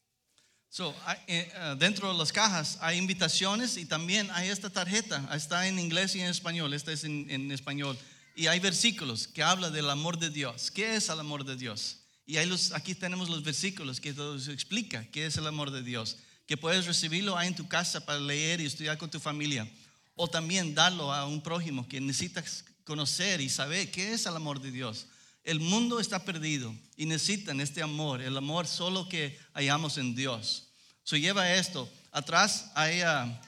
So, 0.70 0.94
eh, 1.28 1.42
eh, 1.52 1.74
dentro 1.76 2.12
de 2.12 2.14
las 2.16 2.30
cajas 2.30 2.78
hay 2.80 2.98
invitaciones 2.98 3.76
y 3.76 3.84
también 3.84 4.30
hay 4.30 4.48
esta 4.48 4.70
tarjeta. 4.70 5.28
Está 5.32 5.66
en 5.66 5.80
inglés 5.80 6.14
y 6.14 6.20
en 6.20 6.30
español. 6.30 6.72
Esta 6.72 6.92
es 6.92 7.02
en, 7.02 7.28
en 7.28 7.50
español. 7.50 7.96
Y 8.36 8.46
hay 8.46 8.60
versículos 8.60 9.26
que 9.26 9.42
habla 9.42 9.70
del 9.70 9.90
amor 9.90 10.20
de 10.20 10.30
Dios. 10.30 10.70
¿Qué 10.70 10.94
es 10.94 11.08
el 11.08 11.18
amor 11.18 11.44
de 11.44 11.56
Dios? 11.56 11.98
Y 12.26 12.36
hay 12.36 12.46
los, 12.46 12.70
aquí 12.72 12.94
tenemos 12.94 13.28
los 13.28 13.42
versículos 13.42 14.00
que 14.00 14.12
nos 14.12 14.46
explica 14.46 15.04
qué 15.10 15.26
es 15.26 15.36
el 15.36 15.48
amor 15.48 15.72
de 15.72 15.82
Dios. 15.82 16.16
Que 16.46 16.56
puedes 16.56 16.86
recibirlo 16.86 17.36
ahí 17.36 17.48
en 17.48 17.54
tu 17.54 17.66
casa 17.68 18.04
para 18.04 18.18
leer 18.18 18.60
y 18.60 18.66
estudiar 18.66 18.98
con 18.98 19.10
tu 19.10 19.20
familia. 19.20 19.68
O 20.14 20.28
también 20.28 20.74
darlo 20.74 21.12
a 21.12 21.26
un 21.26 21.42
prójimo 21.42 21.88
que 21.88 22.00
necesitas 22.00 22.64
conocer 22.84 23.40
y 23.40 23.48
saber 23.48 23.90
qué 23.90 24.12
es 24.12 24.26
el 24.26 24.36
amor 24.36 24.60
de 24.60 24.70
Dios. 24.70 25.06
El 25.42 25.60
mundo 25.60 26.00
está 26.00 26.24
perdido 26.24 26.74
y 26.96 27.06
necesitan 27.06 27.60
este 27.60 27.82
amor, 27.82 28.22
el 28.22 28.36
amor 28.36 28.66
solo 28.66 29.08
que 29.08 29.38
hallamos 29.52 29.98
en 29.98 30.14
Dios. 30.14 30.68
So 31.02 31.16
lleva 31.16 31.52
esto. 31.52 31.90
Atrás 32.12 32.70
hay 32.74 33.02
ah, 33.02 33.40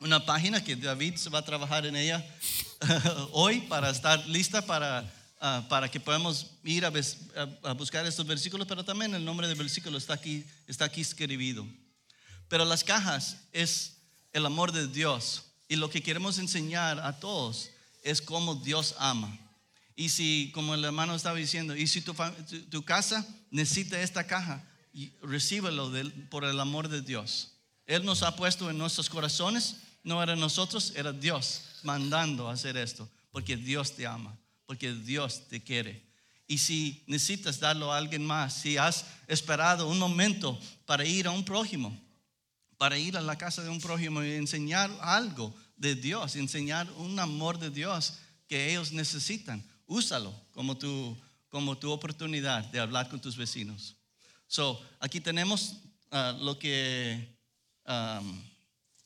una 0.00 0.24
página 0.24 0.64
que 0.64 0.76
David 0.76 1.16
se 1.16 1.28
va 1.28 1.40
a 1.40 1.44
trabajar 1.44 1.84
en 1.84 1.96
ella 1.96 2.24
hoy 3.32 3.60
para 3.62 3.90
estar 3.90 4.26
lista 4.26 4.64
para, 4.64 5.12
ah, 5.40 5.66
para 5.68 5.90
que 5.90 6.00
podamos 6.00 6.52
ir 6.64 6.86
a, 6.86 6.90
buscar 7.74 8.06
estos 8.06 8.26
versículos, 8.26 8.66
pero 8.66 8.84
también 8.84 9.14
el 9.14 9.24
nombre 9.24 9.48
del 9.48 9.58
versículo 9.58 9.98
está 9.98 10.14
aquí, 10.14 10.46
está 10.66 10.86
aquí 10.86 11.02
escribido. 11.02 11.66
Pero 12.48 12.64
las 12.64 12.84
cajas 12.84 13.36
es 13.52 13.98
el 14.32 14.46
amor 14.46 14.72
de 14.72 14.86
Dios 14.88 15.44
y 15.68 15.76
lo 15.76 15.90
que 15.90 16.02
queremos 16.02 16.38
enseñar 16.38 16.98
a 17.00 17.18
todos 17.20 17.70
es 18.02 18.22
cómo 18.22 18.54
Dios 18.54 18.94
ama. 18.98 19.36
Y 19.96 20.08
si, 20.10 20.50
como 20.54 20.74
el 20.74 20.84
hermano 20.84 21.14
estaba 21.14 21.36
diciendo, 21.36 21.76
y 21.76 21.86
si 21.86 22.00
tu, 22.00 22.14
tu- 22.70 22.84
casa 22.84 23.26
necesita 23.50 24.00
esta 24.00 24.26
caja, 24.26 24.64
recíbelo 25.22 25.92
por 26.30 26.44
el 26.44 26.58
amor 26.60 26.88
de 26.88 27.02
Dios. 27.02 27.52
Él 27.84 28.04
nos 28.04 28.22
ha 28.22 28.36
puesto 28.36 28.70
en 28.70 28.78
nuestros 28.78 29.10
corazones, 29.10 29.76
no 30.04 30.22
era 30.22 30.36
nosotros, 30.36 30.92
era 30.94 31.12
Dios 31.12 31.62
mandando 31.82 32.48
hacer 32.48 32.76
esto, 32.76 33.08
porque 33.32 33.56
Dios 33.56 33.94
te 33.96 34.06
ama, 34.06 34.36
porque 34.66 34.92
Dios 34.92 35.48
te 35.48 35.62
quiere. 35.62 36.06
Y 36.46 36.58
si 36.58 37.02
necesitas 37.06 37.58
darlo 37.60 37.92
a 37.92 37.98
alguien 37.98 38.24
más, 38.24 38.54
si 38.54 38.76
has 38.78 39.04
esperado 39.26 39.88
un 39.88 39.98
momento 39.98 40.58
para 40.86 41.04
ir 41.04 41.26
a 41.26 41.30
un 41.30 41.44
prójimo, 41.44 41.98
para 42.78 42.96
ir 42.96 43.16
a 43.16 43.20
la 43.20 43.36
casa 43.36 43.62
de 43.62 43.68
un 43.68 43.80
prójimo 43.80 44.22
y 44.22 44.32
enseñar 44.32 44.90
algo 45.02 45.54
de 45.76 45.94
Dios, 45.94 46.36
enseñar 46.36 46.90
un 46.92 47.18
amor 47.18 47.58
de 47.58 47.70
Dios 47.70 48.14
que 48.46 48.70
ellos 48.70 48.92
necesitan. 48.92 49.62
Úsalo 49.86 50.32
como 50.52 50.78
tu, 50.78 51.16
como 51.48 51.76
tu 51.76 51.90
oportunidad 51.90 52.64
de 52.66 52.80
hablar 52.80 53.08
con 53.08 53.20
tus 53.20 53.36
vecinos. 53.36 53.96
So, 54.46 54.80
aquí 55.00 55.20
tenemos 55.20 55.74
ah, 56.10 56.36
lo 56.40 56.58
que, 56.58 57.36
um, 57.86 58.40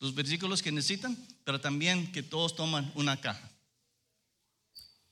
los 0.01 0.15
versículos 0.15 0.63
que 0.63 0.71
necesitan, 0.71 1.17
pero 1.45 1.61
también 1.61 2.13
que 2.13 2.23
todos 2.23 2.55
toman 2.55 2.93
una 2.95 3.21
caja. 3.21 3.49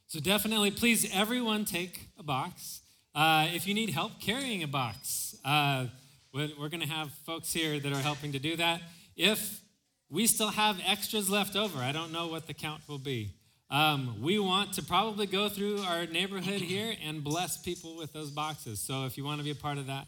So 0.07 0.19
definitely, 0.19 0.73
please, 0.73 1.09
everyone 1.13 1.65
take 1.65 2.01
a 2.19 2.23
box. 2.23 2.81
Uh, 3.15 3.47
if 3.55 3.67
you 3.67 3.75
need 3.75 3.91
help 3.91 4.21
carrying 4.21 4.65
a 4.65 4.67
box, 4.67 5.37
uh, 5.45 5.87
we're, 6.33 6.69
going 6.69 6.81
to 6.81 6.89
have 6.89 7.11
folks 7.27 7.53
here 7.53 7.79
that 7.81 7.93
are 7.93 7.97
helping 7.97 8.33
to 8.33 8.39
do 8.39 8.57
that. 8.57 8.81
If 9.17 9.61
we 10.09 10.27
still 10.27 10.51
have 10.51 10.81
extras 10.87 11.29
left 11.29 11.57
over, 11.57 11.79
I 11.79 11.93
don't 11.93 12.13
know 12.13 12.29
what 12.29 12.47
the 12.47 12.55
count 12.55 12.83
will 12.89 12.99
be. 12.99 13.31
Um, 13.71 14.21
we 14.21 14.39
want 14.39 14.73
to 14.75 14.83
probably 14.83 15.27
go 15.27 15.49
through 15.49 15.81
our 15.83 16.07
neighborhood 16.07 16.61
here 16.61 16.95
and 17.05 17.23
bless 17.23 17.57
people 17.57 17.97
with 17.97 18.13
those 18.13 18.31
boxes. 18.31 18.81
So 18.81 19.07
if 19.07 19.17
you 19.17 19.25
want 19.25 19.39
to 19.39 19.45
be 19.45 19.51
a 19.51 19.55
part 19.57 19.79
of 19.79 19.87
that, 19.87 20.07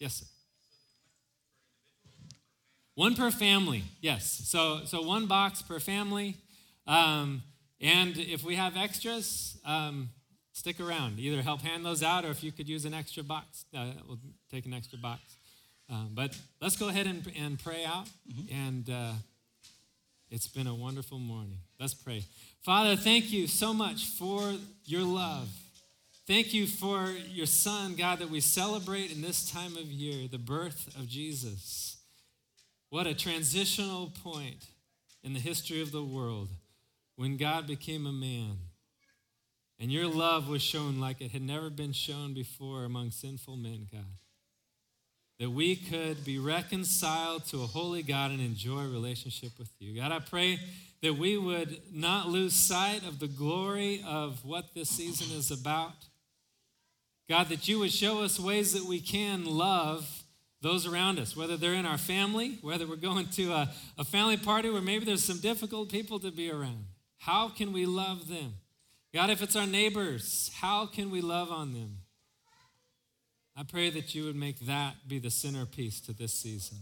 yes, 0.00 0.14
sir. 0.14 0.26
One 2.96 3.14
per 3.14 3.30
family, 3.30 3.84
yes. 4.00 4.42
So, 4.46 4.80
so 4.84 5.02
one 5.02 5.26
box 5.26 5.62
per 5.62 5.80
family. 5.80 6.36
Um, 6.86 7.42
and 7.80 8.16
if 8.16 8.44
we 8.44 8.56
have 8.56 8.76
extras, 8.76 9.58
um, 9.64 10.10
stick 10.54 10.80
around. 10.80 11.18
Either 11.18 11.42
help 11.42 11.60
hand 11.60 11.84
those 11.84 12.02
out, 12.02 12.24
or 12.24 12.30
if 12.30 12.42
you 12.42 12.52
could 12.52 12.68
use 12.68 12.84
an 12.84 12.94
extra 12.94 13.22
box, 13.22 13.64
uh, 13.76 13.90
we'll 14.08 14.18
take 14.50 14.64
an 14.66 14.72
extra 14.72 14.98
box. 14.98 15.33
Um, 15.94 16.10
but 16.12 16.36
let's 16.60 16.76
go 16.76 16.88
ahead 16.88 17.06
and, 17.06 17.24
and 17.38 17.62
pray 17.62 17.84
out. 17.84 18.08
And 18.52 18.90
uh, 18.90 19.12
it's 20.28 20.48
been 20.48 20.66
a 20.66 20.74
wonderful 20.74 21.20
morning. 21.20 21.58
Let's 21.78 21.94
pray. 21.94 22.24
Father, 22.62 22.96
thank 22.96 23.32
you 23.32 23.46
so 23.46 23.72
much 23.72 24.06
for 24.06 24.54
your 24.84 25.02
love. 25.02 25.48
Thank 26.26 26.52
you 26.52 26.66
for 26.66 27.10
your 27.30 27.46
son, 27.46 27.94
God, 27.94 28.18
that 28.18 28.30
we 28.30 28.40
celebrate 28.40 29.12
in 29.12 29.22
this 29.22 29.48
time 29.48 29.76
of 29.76 29.84
year, 29.84 30.26
the 30.26 30.38
birth 30.38 30.88
of 30.98 31.06
Jesus. 31.06 31.98
What 32.90 33.06
a 33.06 33.14
transitional 33.14 34.12
point 34.24 34.66
in 35.22 35.32
the 35.32 35.40
history 35.40 35.80
of 35.80 35.92
the 35.92 36.02
world 36.02 36.48
when 37.14 37.36
God 37.36 37.68
became 37.68 38.04
a 38.06 38.12
man. 38.12 38.56
And 39.78 39.92
your 39.92 40.08
love 40.08 40.48
was 40.48 40.62
shown 40.62 40.98
like 40.98 41.20
it 41.20 41.30
had 41.30 41.42
never 41.42 41.70
been 41.70 41.92
shown 41.92 42.34
before 42.34 42.84
among 42.84 43.12
sinful 43.12 43.56
men, 43.56 43.86
God. 43.92 44.02
That 45.40 45.50
we 45.50 45.74
could 45.74 46.24
be 46.24 46.38
reconciled 46.38 47.44
to 47.46 47.62
a 47.62 47.66
holy 47.66 48.02
God 48.02 48.30
and 48.30 48.40
enjoy 48.40 48.80
a 48.80 48.88
relationship 48.88 49.58
with 49.58 49.70
you. 49.80 50.00
God, 50.00 50.12
I 50.12 50.20
pray 50.20 50.60
that 51.02 51.14
we 51.14 51.36
would 51.36 51.80
not 51.92 52.28
lose 52.28 52.54
sight 52.54 53.02
of 53.06 53.18
the 53.18 53.26
glory 53.26 54.02
of 54.06 54.44
what 54.44 54.74
this 54.74 54.88
season 54.88 55.36
is 55.36 55.50
about. 55.50 55.92
God, 57.28 57.48
that 57.48 57.68
you 57.68 57.80
would 57.80 57.92
show 57.92 58.22
us 58.22 58.38
ways 58.38 58.72
that 58.74 58.84
we 58.84 59.00
can 59.00 59.44
love 59.44 60.24
those 60.60 60.86
around 60.86 61.18
us, 61.18 61.36
whether 61.36 61.56
they're 61.56 61.74
in 61.74 61.84
our 61.84 61.98
family, 61.98 62.58
whether 62.62 62.86
we're 62.86 62.96
going 62.96 63.26
to 63.28 63.52
a, 63.52 63.70
a 63.98 64.04
family 64.04 64.36
party 64.36 64.70
where 64.70 64.80
maybe 64.80 65.04
there's 65.04 65.24
some 65.24 65.40
difficult 65.40 65.90
people 65.90 66.18
to 66.20 66.30
be 66.30 66.50
around. 66.50 66.86
How 67.18 67.48
can 67.48 67.72
we 67.72 67.86
love 67.86 68.28
them? 68.28 68.54
God, 69.12 69.30
if 69.30 69.42
it's 69.42 69.56
our 69.56 69.66
neighbors, 69.66 70.50
how 70.56 70.86
can 70.86 71.10
we 71.10 71.20
love 71.20 71.50
on 71.50 71.72
them? 71.72 71.98
I 73.56 73.62
pray 73.62 73.90
that 73.90 74.14
you 74.14 74.24
would 74.24 74.36
make 74.36 74.58
that 74.66 75.06
be 75.06 75.20
the 75.20 75.30
centerpiece 75.30 76.00
to 76.02 76.12
this 76.12 76.32
season. 76.32 76.78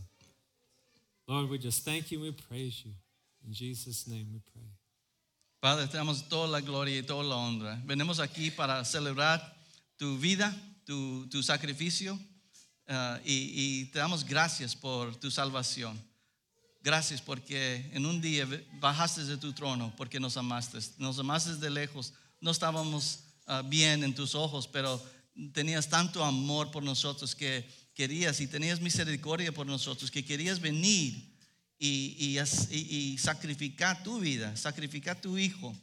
Lord, 1.29 1.51
we 1.51 1.59
just 1.59 1.85
thank 1.85 2.11
you 2.11 2.21
we 2.21 2.31
praise 2.31 2.83
you. 2.85 2.93
In 3.47 3.53
Jesus' 3.53 4.07
name 4.07 4.27
we 4.33 4.41
pray. 4.53 4.69
Padre, 5.61 5.87
te 5.87 5.97
damos 5.99 6.29
toda 6.29 6.49
la 6.49 6.61
gloria 6.61 6.99
y 6.99 7.03
toda 7.03 7.25
la 7.25 7.37
honra. 7.37 7.79
Venimos 7.87 8.19
aquí 8.19 8.51
para 8.51 8.85
celebrar 8.85 9.41
tu 9.99 10.17
vida, 10.17 10.53
tu, 10.85 11.27
tu 11.29 11.43
sacrificio 11.43 12.19
ah, 12.89 13.21
y, 13.25 13.53
y 13.55 13.85
te 13.93 13.99
damos 13.99 14.25
gracias 14.25 14.75
por 14.75 15.15
tu 15.17 15.31
salvación. 15.31 16.01
Gracias 16.83 17.21
porque 17.21 17.89
en 17.93 18.07
un 18.07 18.21
día 18.21 18.49
bajaste 18.81 19.25
de 19.25 19.37
tu 19.37 19.53
trono 19.53 19.93
porque 19.97 20.19
nos 20.19 20.37
amaste. 20.37 20.79
Nos 20.99 21.19
amaste 21.19 21.55
de 21.57 21.71
lejos. 21.71 22.13
No 22.41 22.51
estábamos 22.51 23.21
ah, 23.47 23.63
bien 23.63 24.03
en 24.03 24.15
tus 24.15 24.35
ojos, 24.35 24.67
pero 24.67 25.01
tenías 25.53 25.89
tanto 25.89 26.25
amor 26.25 26.71
por 26.71 26.83
nosotros 26.83 27.35
que 27.35 27.69
querías 27.95 28.41
y 28.41 28.47
tenías 28.47 28.81
misericordia 28.81 29.53
por 29.53 29.67
nosotros, 29.67 30.11
que 30.11 30.25
querías 30.25 30.61
venir 30.61 31.33
y, 31.79 32.39
y 32.71 33.19
sacrificar 33.19 34.03
tu 34.03 34.21
vida, 34.21 34.57
sacrificar 34.57 35.21
tu 35.21 35.37
hijo 35.39 35.77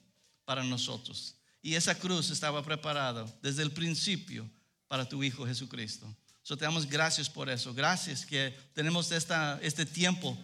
para 0.45 0.63
nosotros. 0.63 1.35
Y 1.61 1.75
esa 1.75 1.95
cruz 1.95 2.29
estaba 2.29 2.63
preparada 2.63 3.25
desde 3.41 3.63
el 3.63 3.71
principio 3.71 4.49
para 4.87 5.07
tu 5.07 5.23
hijo 5.23 5.45
Jesucristo. 5.45 6.07
So 6.41 6.57
te 6.57 6.65
damos 6.65 6.87
gracias 6.87 7.29
por 7.29 7.49
eso. 7.49 7.73
Gracias 7.73 8.25
que 8.25 8.57
tenemos 8.73 9.11
esta, 9.11 9.59
este 9.61 9.85
tiempo 9.85 10.37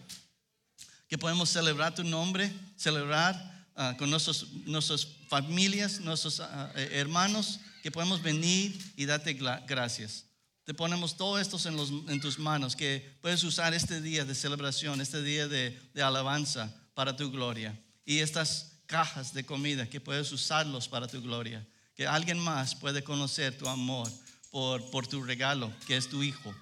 que 1.08 1.18
podemos 1.18 1.48
celebrar 1.50 1.94
tu 1.94 2.04
nombre, 2.04 2.52
celebrar 2.76 3.66
ah, 3.74 3.96
con 3.98 4.10
nuestros, 4.10 4.52
nuestras 4.66 5.06
familias, 5.28 6.00
nuestros 6.00 6.40
ah, 6.40 6.72
eh, 6.76 6.90
hermanos, 6.92 7.60
que 7.86 7.92
podemos 7.92 8.20
venir 8.20 8.76
y 8.96 9.06
darte 9.06 9.34
gracias. 9.34 10.24
Te 10.64 10.74
ponemos 10.74 11.16
todo 11.16 11.38
esto 11.38 11.56
en, 11.68 11.76
los- 11.76 11.90
en 12.08 12.20
tus 12.20 12.36
manos, 12.36 12.74
que 12.74 13.16
puedes 13.20 13.44
usar 13.44 13.74
este 13.74 14.00
día 14.00 14.24
de 14.24 14.34
celebración, 14.34 15.00
este 15.00 15.22
día 15.22 15.46
de, 15.46 15.70
de 15.94 16.02
alabanza 16.02 16.74
para 16.94 17.14
tu 17.14 17.30
gloria. 17.30 17.80
Y 18.04 18.18
estas 18.18 18.72
cajas 18.86 19.32
de 19.34 19.46
comida, 19.46 19.88
que 19.88 20.00
puedes 20.00 20.32
usarlos 20.32 20.88
para 20.88 21.06
tu 21.06 21.22
gloria. 21.22 21.64
Que 21.94 22.08
alguien 22.08 22.40
más 22.40 22.74
puede 22.74 23.04
conocer 23.04 23.56
tu 23.56 23.68
amor 23.68 24.10
por, 24.50 24.90
por 24.90 25.06
tu 25.06 25.22
regalo, 25.22 25.72
que 25.86 25.96
es 25.96 26.08
tu 26.08 26.24
hijo. 26.24 26.52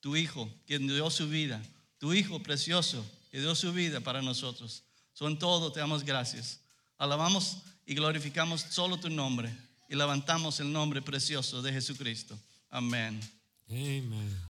Tu 0.00 0.16
hijo 0.16 0.52
que 0.66 0.78
dio 0.78 1.08
su 1.08 1.26
vida. 1.30 1.62
Tu 1.96 2.12
hijo 2.12 2.42
precioso 2.42 3.02
que 3.30 3.40
dio 3.40 3.54
su 3.54 3.72
vida 3.72 4.00
para 4.00 4.20
nosotros. 4.20 4.82
Son 5.14 5.38
todo, 5.38 5.72
te 5.72 5.80
damos 5.80 6.04
gracias. 6.04 6.60
Alabamos 6.98 7.56
y 7.86 7.94
glorificamos 7.94 8.66
solo 8.68 8.98
tu 8.98 9.08
nombre 9.08 9.50
y 9.88 9.94
levantamos 9.94 10.60
el 10.60 10.72
nombre 10.72 11.02
precioso 11.02 11.62
de 11.62 11.72
Jesucristo. 11.72 12.38
Amén. 12.70 13.20